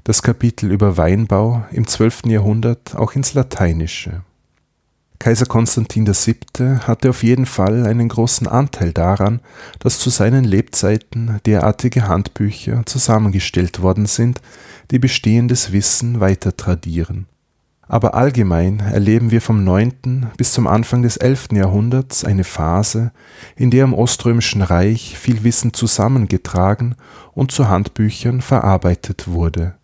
das 0.05 0.23
Kapitel 0.23 0.71
über 0.71 0.97
Weinbau 0.97 1.67
im 1.73 1.89
12. 1.89 2.27
Jahrhundert 2.27 2.95
auch 2.95 3.17
ins 3.17 3.35
Lateinische. 3.35 4.23
Kaiser 5.19 5.47
Konstantin 5.47 6.07
VII. 6.07 6.79
hatte 6.87 7.11
auf 7.11 7.23
jeden 7.23 7.47
Fall 7.47 7.87
einen 7.87 8.09
großen 8.09 8.47
Anteil 8.47 8.93
daran, 8.93 9.41
dass 9.79 9.99
zu 9.99 10.11
seinen 10.11 10.45
Lebzeiten 10.45 11.41
derartige 11.47 12.09
Handbücher 12.09 12.85
zusammengestellt 12.87 13.83
worden 13.83 14.07
sind, 14.07 14.41
die 14.91 14.99
bestehendes 14.99 15.73
Wissen 15.73 16.21
weiter 16.21 16.57
tradieren. 16.57 17.27
Aber 17.89 18.15
allgemein 18.15 18.81
erleben 18.81 19.31
wir 19.31 19.41
vom 19.41 19.63
9. 19.63 20.33
bis 20.37 20.53
zum 20.53 20.67
Anfang 20.67 21.03
des 21.03 21.17
11. 21.17 21.49
Jahrhunderts 21.53 22.25
eine 22.25 22.45
Phase, 22.45 23.13
in 23.55 23.71
der 23.71 23.85
im 23.85 23.95
Oströmischen 23.95 24.63
Reich 24.63 25.17
viel 25.17 25.45
Wissen 25.45 25.73
zusammengetragen 25.73 26.97
und 27.33 27.53
zu 27.53 27.69
Handbüchern 27.69 28.41
verarbeitet 28.41 29.29
wurde 29.29 29.75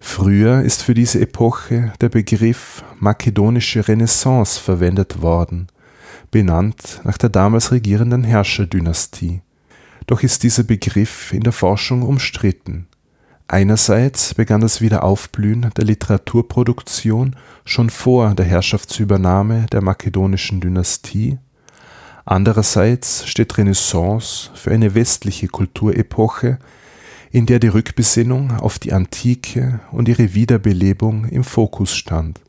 Früher 0.00 0.62
ist 0.62 0.82
für 0.82 0.94
diese 0.94 1.20
Epoche 1.20 1.92
der 2.00 2.08
Begriff 2.08 2.84
makedonische 2.98 3.86
Renaissance 3.86 4.60
verwendet 4.60 5.22
worden, 5.22 5.66
benannt 6.30 7.00
nach 7.04 7.18
der 7.18 7.30
damals 7.30 7.72
regierenden 7.72 8.24
Herrscherdynastie. 8.24 9.42
Doch 10.06 10.22
ist 10.22 10.42
dieser 10.42 10.62
Begriff 10.62 11.32
in 11.32 11.42
der 11.42 11.52
Forschung 11.52 12.02
umstritten. 12.02 12.86
Einerseits 13.48 14.34
begann 14.34 14.60
das 14.60 14.80
Wiederaufblühen 14.80 15.70
der 15.76 15.84
Literaturproduktion 15.84 17.34
schon 17.64 17.90
vor 17.90 18.34
der 18.34 18.44
Herrschaftsübernahme 18.44 19.66
der 19.72 19.82
makedonischen 19.82 20.60
Dynastie, 20.60 21.38
andererseits 22.24 23.26
steht 23.26 23.56
Renaissance 23.56 24.50
für 24.54 24.70
eine 24.70 24.94
westliche 24.94 25.48
Kulturepoche 25.48 26.58
in 27.30 27.46
der 27.46 27.58
die 27.58 27.68
Rückbesinnung 27.68 28.52
auf 28.52 28.78
die 28.78 28.92
Antike 28.92 29.80
und 29.92 30.08
ihre 30.08 30.34
Wiederbelebung 30.34 31.26
im 31.26 31.44
Fokus 31.44 31.94
stand. 31.94 32.40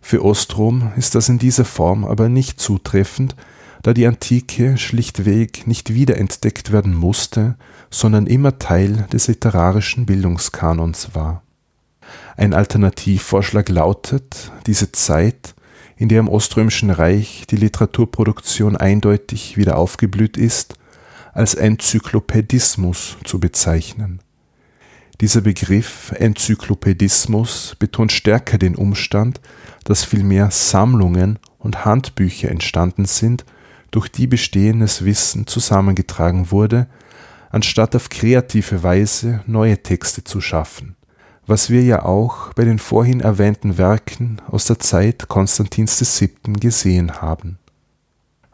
Für 0.00 0.24
Ostrom 0.24 0.92
ist 0.96 1.14
das 1.14 1.28
in 1.28 1.38
dieser 1.38 1.64
Form 1.64 2.04
aber 2.04 2.28
nicht 2.28 2.60
zutreffend, 2.60 3.36
da 3.82 3.92
die 3.92 4.06
Antike 4.06 4.76
schlichtweg 4.78 5.66
nicht 5.66 5.94
wiederentdeckt 5.94 6.72
werden 6.72 6.94
musste, 6.94 7.56
sondern 7.90 8.26
immer 8.26 8.58
Teil 8.58 9.06
des 9.12 9.28
literarischen 9.28 10.06
Bildungskanons 10.06 11.14
war. 11.14 11.42
Ein 12.36 12.54
Alternativvorschlag 12.54 13.68
lautet, 13.68 14.52
diese 14.66 14.92
Zeit, 14.92 15.54
in 15.96 16.08
der 16.08 16.20
im 16.20 16.28
Oströmischen 16.28 16.90
Reich 16.90 17.44
die 17.48 17.56
Literaturproduktion 17.56 18.76
eindeutig 18.76 19.56
wieder 19.56 19.76
aufgeblüht 19.76 20.36
ist, 20.36 20.74
als 21.32 21.54
Enzyklopädismus 21.54 23.16
zu 23.24 23.40
bezeichnen. 23.40 24.20
Dieser 25.20 25.40
Begriff 25.40 26.12
Enzyklopädismus 26.16 27.76
betont 27.78 28.12
stärker 28.12 28.58
den 28.58 28.74
Umstand, 28.74 29.40
dass 29.84 30.04
vielmehr 30.04 30.50
Sammlungen 30.50 31.38
und 31.58 31.84
Handbücher 31.84 32.50
entstanden 32.50 33.04
sind, 33.04 33.44
durch 33.90 34.08
die 34.08 34.26
bestehendes 34.26 35.04
Wissen 35.04 35.46
zusammengetragen 35.46 36.50
wurde, 36.50 36.88
anstatt 37.50 37.94
auf 37.94 38.08
kreative 38.08 38.82
Weise 38.82 39.42
neue 39.46 39.82
Texte 39.82 40.24
zu 40.24 40.40
schaffen, 40.40 40.96
was 41.46 41.70
wir 41.70 41.82
ja 41.82 42.04
auch 42.04 42.52
bei 42.54 42.64
den 42.64 42.78
vorhin 42.78 43.20
erwähnten 43.20 43.78
Werken 43.78 44.40
aus 44.48 44.64
der 44.64 44.78
Zeit 44.78 45.28
Konstantins 45.28 46.00
VII. 46.20 46.54
gesehen 46.54 47.20
haben 47.20 47.58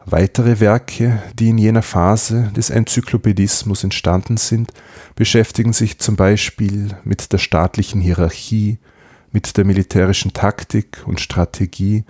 Weitere 0.05 0.59
Werke, 0.59 1.21
die 1.33 1.49
in 1.49 1.57
jener 1.57 1.81
Phase 1.81 2.51
des 2.55 2.69
Enzyklopädismus 2.69 3.83
entstanden 3.83 4.37
sind, 4.37 4.71
beschäftigen 5.15 5.73
sich 5.73 5.99
zum 5.99 6.15
Beispiel 6.15 6.97
mit 7.03 7.33
der 7.33 7.37
staatlichen 7.37 7.99
Hierarchie, 8.01 8.79
mit 9.31 9.57
der 9.57 9.65
militärischen 9.65 10.33
Taktik 10.33 11.03
und 11.05 11.19
Strategie, 11.19 12.05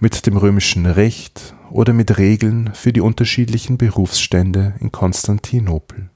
mit 0.00 0.26
dem 0.26 0.36
römischen 0.36 0.86
Recht 0.86 1.54
oder 1.70 1.92
mit 1.92 2.16
Regeln 2.16 2.70
für 2.74 2.92
die 2.92 3.00
unterschiedlichen 3.00 3.76
Berufsstände 3.76 4.74
in 4.80 4.92
Konstantinopel. 4.92 6.10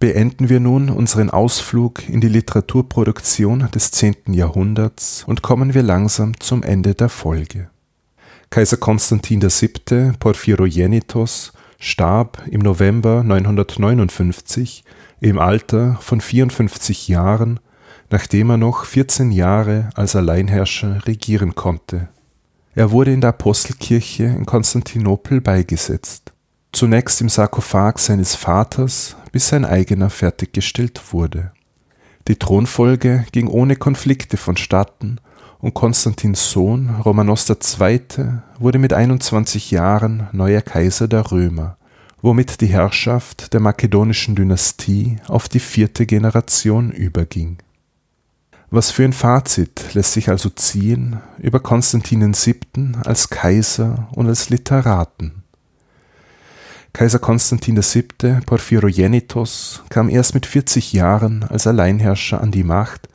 Beenden 0.00 0.48
wir 0.48 0.60
nun 0.60 0.90
unseren 0.90 1.30
Ausflug 1.30 2.08
in 2.08 2.20
die 2.20 2.28
Literaturproduktion 2.28 3.68
des 3.72 3.92
10. 3.92 4.16
Jahrhunderts 4.32 5.24
und 5.26 5.42
kommen 5.42 5.74
wir 5.74 5.82
langsam 5.82 6.38
zum 6.40 6.62
Ende 6.62 6.94
der 6.94 7.08
Folge. 7.08 7.70
Kaiser 8.54 8.76
Konstantin 8.76 9.42
VII. 9.42 10.12
Porphyrogenitos 10.16 11.52
starb 11.80 12.40
im 12.48 12.60
November 12.60 13.24
959 13.24 14.84
im 15.18 15.40
Alter 15.40 15.98
von 16.00 16.20
54 16.20 17.08
Jahren, 17.08 17.58
nachdem 18.10 18.50
er 18.50 18.56
noch 18.56 18.84
14 18.84 19.32
Jahre 19.32 19.90
als 19.96 20.14
Alleinherrscher 20.14 21.04
regieren 21.04 21.56
konnte. 21.56 22.10
Er 22.76 22.92
wurde 22.92 23.12
in 23.12 23.20
der 23.20 23.30
Apostelkirche 23.30 24.22
in 24.22 24.46
Konstantinopel 24.46 25.40
beigesetzt, 25.40 26.30
zunächst 26.70 27.20
im 27.22 27.28
Sarkophag 27.28 27.98
seines 27.98 28.36
Vaters, 28.36 29.16
bis 29.32 29.48
sein 29.48 29.64
eigener 29.64 30.10
fertiggestellt 30.10 31.12
wurde. 31.12 31.50
Die 32.28 32.36
Thronfolge 32.36 33.26
ging 33.32 33.48
ohne 33.48 33.74
Konflikte 33.74 34.36
vonstatten 34.36 35.18
und 35.64 35.72
Konstantins 35.72 36.50
Sohn 36.50 36.90
Romanos 37.06 37.48
II. 37.48 38.02
wurde 38.58 38.78
mit 38.78 38.92
21 38.92 39.70
Jahren 39.70 40.28
neuer 40.32 40.60
Kaiser 40.60 41.08
der 41.08 41.32
Römer, 41.32 41.78
womit 42.20 42.60
die 42.60 42.66
Herrschaft 42.66 43.54
der 43.54 43.60
makedonischen 43.60 44.34
Dynastie 44.34 45.16
auf 45.26 45.48
die 45.48 45.60
vierte 45.60 46.04
Generation 46.04 46.90
überging. 46.92 47.56
Was 48.68 48.90
für 48.90 49.04
ein 49.04 49.14
Fazit 49.14 49.94
lässt 49.94 50.12
sich 50.12 50.28
also 50.28 50.50
ziehen 50.50 51.20
über 51.38 51.60
Konstantin 51.60 52.34
VII. 52.34 52.96
als 53.02 53.30
Kaiser 53.30 54.08
und 54.12 54.26
als 54.26 54.50
Literaten? 54.50 55.44
Kaiser 56.92 57.20
Konstantin 57.20 57.78
VII. 57.78 58.40
Porphyrogenitos 58.44 59.82
kam 59.88 60.10
erst 60.10 60.34
mit 60.34 60.44
40 60.44 60.92
Jahren 60.92 61.42
als 61.42 61.66
Alleinherrscher 61.66 62.42
an 62.42 62.50
die 62.50 62.64
Macht 62.64 63.08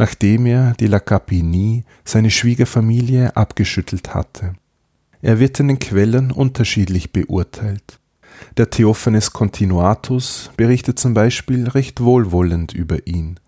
nachdem 0.00 0.46
er 0.46 0.72
die 0.80 0.86
Lacapini, 0.86 1.84
seine 2.06 2.30
Schwiegerfamilie, 2.30 3.36
abgeschüttelt 3.36 4.14
hatte. 4.14 4.54
Er 5.20 5.38
wird 5.38 5.60
in 5.60 5.68
den 5.68 5.78
Quellen 5.78 6.32
unterschiedlich 6.32 7.12
beurteilt. 7.12 8.00
Der 8.56 8.70
Theophanes 8.70 9.34
Continuatus 9.34 10.50
berichtet 10.56 10.98
zum 10.98 11.12
Beispiel 11.12 11.68
recht 11.68 12.00
wohlwollend 12.00 12.72
über 12.72 13.06
ihn, 13.06 13.38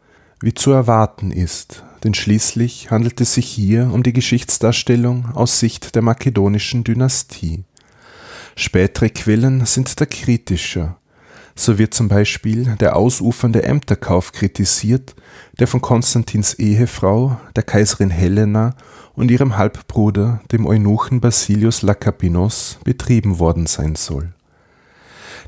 wie 0.43 0.53
zu 0.53 0.73
erwarten 0.73 1.31
ist, 1.31 1.85
denn 2.05 2.13
schließlich 2.13 2.91
handelt 2.91 3.23
es 3.23 3.33
sich 3.33 3.47
hier 3.47 3.91
um 3.91 4.03
die 4.03 4.13
Geschichtsdarstellung 4.13 5.31
aus 5.33 5.59
Sicht 5.59 5.95
der 5.95 6.03
makedonischen 6.03 6.85
Dynastie. 6.85 7.65
Spätere 8.57 9.09
Quellen 9.09 9.65
sind 9.65 9.99
da 9.99 10.05
kritischer 10.05 10.99
so 11.55 11.79
wird 11.79 11.95
zum 11.95 12.09
Beispiel 12.09 12.77
der 12.81 12.97
ausufernde 12.97 13.63
Ämterkauf 13.63 14.33
kritisiert, 14.33 15.15
der 15.59 15.67
von 15.67 15.81
Konstantins 15.81 16.55
Ehefrau, 16.55 17.39
der 17.57 17.63
Kaiserin 17.63 18.11
Helena 18.11 18.75
und 19.15 19.31
ihrem 19.31 19.57
Halbbruder, 19.59 20.41
dem 20.51 20.67
Eunuchen 20.67 21.21
Basilius 21.21 21.83
Lakapinos, 21.83 22.79
betrieben 22.85 23.39
worden 23.39 23.67
sein 23.67 23.95
soll. 23.95 24.33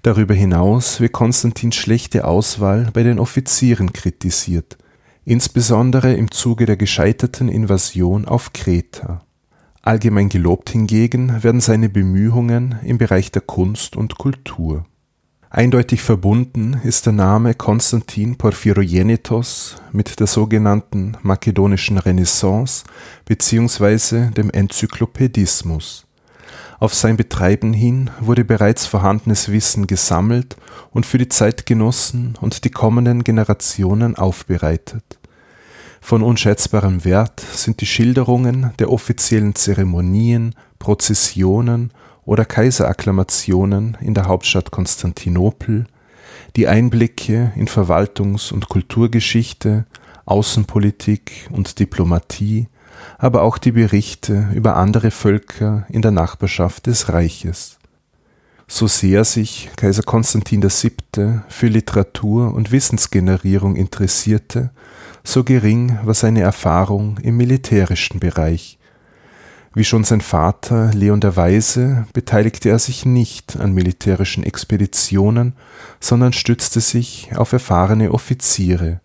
Darüber 0.03 0.35
hinaus 0.35 1.01
wird 1.01 1.12
Konstantins 1.12 1.77
schlechte 1.77 2.27
Auswahl 2.27 2.90
bei 2.93 3.03
den 3.03 3.19
Offizieren 3.19 3.95
kritisiert, 3.95 4.77
insbesondere 5.25 6.12
im 6.12 6.31
Zuge 6.31 6.67
der 6.67 6.77
gescheiterten 6.77 7.49
Invasion 7.49 8.27
auf 8.27 8.53
Kreta. 8.53 9.23
Allgemein 9.81 10.29
gelobt 10.29 10.69
hingegen 10.71 11.43
werden 11.43 11.61
seine 11.62 11.88
Bemühungen 11.88 12.79
im 12.85 12.99
Bereich 12.99 13.33
der 13.33 13.43
Kunst 13.43 13.97
und 13.97 14.19
Kultur 14.19 14.85
Eindeutig 15.57 16.03
verbunden 16.03 16.81
ist 16.83 17.07
der 17.07 17.12
Name 17.12 17.55
Konstantin 17.55 18.35
Porphyrogenitos 18.35 19.77
mit 19.93 20.19
der 20.19 20.27
sogenannten 20.27 21.17
makedonischen 21.23 21.97
Renaissance 21.97 22.83
bzw. 23.25 24.31
dem 24.33 24.51
Enzyklopädismus. 24.51 26.07
Auf 26.81 26.93
sein 26.93 27.17
Betreiben 27.17 27.73
hin 27.73 28.11
wurde 28.19 28.45
bereits 28.45 28.87
vorhandenes 28.87 29.53
Wissen 29.53 29.87
gesammelt 29.87 30.57
und 30.90 31.07
für 31.07 31.19
die 31.19 31.29
Zeitgenossen 31.29 32.37
und 32.40 32.64
die 32.64 32.71
kommenden 32.71 33.23
Generationen 33.23 34.17
aufbereitet. 34.17 35.05
Von 36.01 36.25
unschätzbarem 36.25 37.05
Wert 37.05 37.38
sind 37.38 37.81
die 37.81 37.87
Schilderungen 37.87 38.73
der 38.81 38.90
offiziellen 38.90 39.55
Zeremonien, 39.55 40.57
Prozessionen 40.81 41.93
oder 42.24 42.44
Kaiserakklamationen 42.44 43.96
in 44.00 44.14
der 44.14 44.26
Hauptstadt 44.26 44.70
Konstantinopel, 44.70 45.87
die 46.56 46.68
Einblicke 46.68 47.52
in 47.56 47.66
Verwaltungs- 47.66 48.52
und 48.52 48.68
Kulturgeschichte, 48.68 49.87
Außenpolitik 50.26 51.48
und 51.50 51.78
Diplomatie, 51.78 52.68
aber 53.18 53.42
auch 53.42 53.58
die 53.58 53.72
Berichte 53.72 54.48
über 54.54 54.76
andere 54.76 55.10
Völker 55.10 55.87
in 55.88 56.02
der 56.02 56.12
Nachbarschaft 56.12 56.87
des 56.87 57.12
Reiches. 57.12 57.78
So 58.66 58.87
sehr 58.87 59.24
sich 59.24 59.70
Kaiser 59.76 60.02
Konstantin 60.02 60.62
VII. 60.62 61.40
für 61.48 61.66
Literatur 61.66 62.54
und 62.54 62.72
Wissensgenerierung 62.72 63.76
interessierte, 63.76 64.70
so 65.22 65.44
gering 65.44 65.98
war 66.04 66.14
seine 66.14 66.40
Erfahrung 66.40 67.18
im 67.18 67.37
militärischen 67.37 68.20
Bereich, 68.20 68.78
wie 69.74 69.84
schon 69.84 70.04
sein 70.04 70.20
Vater 70.20 70.92
Leon 70.94 71.20
der 71.20 71.37
Weise 71.37 72.06
beteiligte 72.12 72.68
er 72.68 72.78
sich 72.78 73.04
nicht 73.04 73.56
an 73.58 73.72
militärischen 73.72 74.44
Expeditionen, 74.44 75.54
sondern 76.00 76.32
stützte 76.32 76.80
sich 76.80 77.30
auf 77.34 77.52
erfahrene 77.52 78.12
Offiziere, 78.12 79.00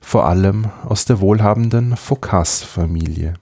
vor 0.00 0.26
allem 0.26 0.66
aus 0.84 1.06
der 1.06 1.20
wohlhabenden 1.20 1.96
Phocas-Familie. 1.96 3.34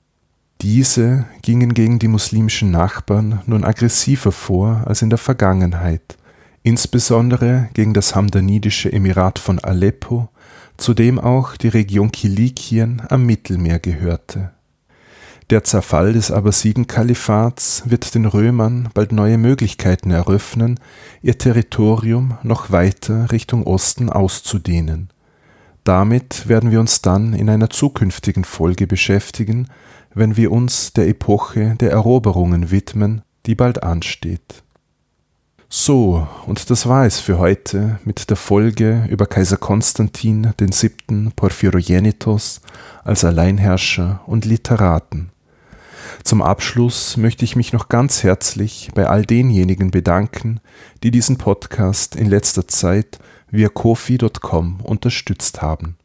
Diese 0.60 1.26
gingen 1.42 1.74
gegen 1.74 1.98
die 1.98 2.08
muslimischen 2.08 2.70
Nachbarn 2.70 3.42
nun 3.46 3.64
aggressiver 3.64 4.32
vor 4.32 4.82
als 4.86 5.02
in 5.02 5.10
der 5.10 5.18
Vergangenheit, 5.18 6.16
insbesondere 6.62 7.68
gegen 7.74 7.92
das 7.94 8.14
hamdanidische 8.14 8.92
Emirat 8.92 9.40
von 9.40 9.58
Aleppo, 9.58 10.28
zu 10.76 10.94
dem 10.94 11.18
auch 11.18 11.56
die 11.56 11.68
Region 11.68 12.12
Kilikien 12.12 13.02
am 13.08 13.26
Mittelmeer 13.26 13.80
gehörte 13.80 14.52
der 15.50 15.64
Zerfall 15.64 16.12
des 16.12 16.30
Abbasiden-Kalifats 16.30 17.84
wird 17.86 18.14
den 18.14 18.26
Römern 18.26 18.90
bald 18.92 19.12
neue 19.12 19.38
Möglichkeiten 19.38 20.10
eröffnen, 20.10 20.78
ihr 21.22 21.38
Territorium 21.38 22.36
noch 22.42 22.70
weiter 22.70 23.32
Richtung 23.32 23.66
Osten 23.66 24.10
auszudehnen. 24.10 25.08
Damit 25.84 26.48
werden 26.48 26.70
wir 26.70 26.80
uns 26.80 27.00
dann 27.00 27.32
in 27.32 27.48
einer 27.48 27.70
zukünftigen 27.70 28.44
Folge 28.44 28.86
beschäftigen, 28.86 29.68
wenn 30.12 30.36
wir 30.36 30.52
uns 30.52 30.92
der 30.92 31.08
Epoche 31.08 31.76
der 31.80 31.92
Eroberungen 31.92 32.70
widmen, 32.70 33.22
die 33.46 33.54
bald 33.54 33.82
ansteht. 33.82 34.62
So, 35.70 36.26
und 36.46 36.68
das 36.68 36.86
war 36.86 37.06
es 37.06 37.20
für 37.20 37.38
heute 37.38 37.98
mit 38.04 38.28
der 38.28 38.36
Folge 38.36 39.06
über 39.08 39.26
Kaiser 39.26 39.58
Konstantin 39.58 40.52
siebten 40.70 41.32
Porphyrogenitos 41.34 42.60
als 43.04 43.24
Alleinherrscher 43.24 44.20
und 44.26 44.44
Literaten. 44.44 45.30
Zum 46.24 46.42
Abschluss 46.42 47.16
möchte 47.16 47.44
ich 47.44 47.56
mich 47.56 47.72
noch 47.72 47.88
ganz 47.88 48.22
herzlich 48.22 48.90
bei 48.94 49.06
all 49.06 49.24
denjenigen 49.24 49.90
bedanken, 49.90 50.60
die 51.02 51.10
diesen 51.10 51.38
Podcast 51.38 52.16
in 52.16 52.28
letzter 52.28 52.68
Zeit 52.68 53.18
via 53.50 53.68
kofi.com 53.68 54.80
unterstützt 54.82 55.62
haben. 55.62 55.96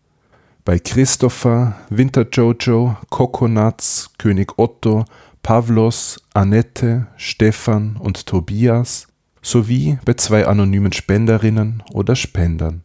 Bei 0.65 0.79
Christopher, 0.79 1.75
Winter 1.89 2.25
Jojo, 2.31 2.95
Coconuts, 3.09 4.11
König 4.17 4.57
Otto, 4.57 5.03
Pavlos, 5.41 6.21
Annette, 6.33 7.07
Stefan 7.17 7.97
und 7.97 8.25
Tobias 8.25 9.07
sowie 9.41 9.99
bei 10.05 10.13
zwei 10.13 10.47
anonymen 10.47 10.93
Spenderinnen 10.93 11.83
oder 11.91 12.15
Spendern. 12.15 12.83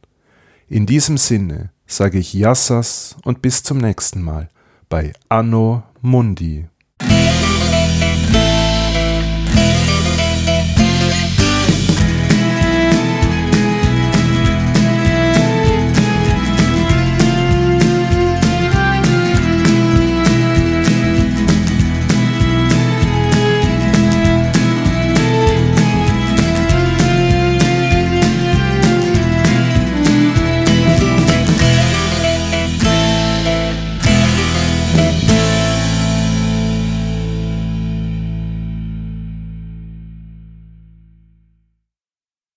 In 0.69 0.87
diesem 0.87 1.17
Sinne 1.19 1.71
sage 1.87 2.19
ich 2.19 2.35
Yassas 2.35 3.17
und 3.25 3.43
bis 3.43 3.63
zum 3.63 3.79
nächsten 3.79 4.23
Mal 4.23 4.49
bei 4.89 5.13
Anno 5.29 5.85
Mundi. 6.03 6.67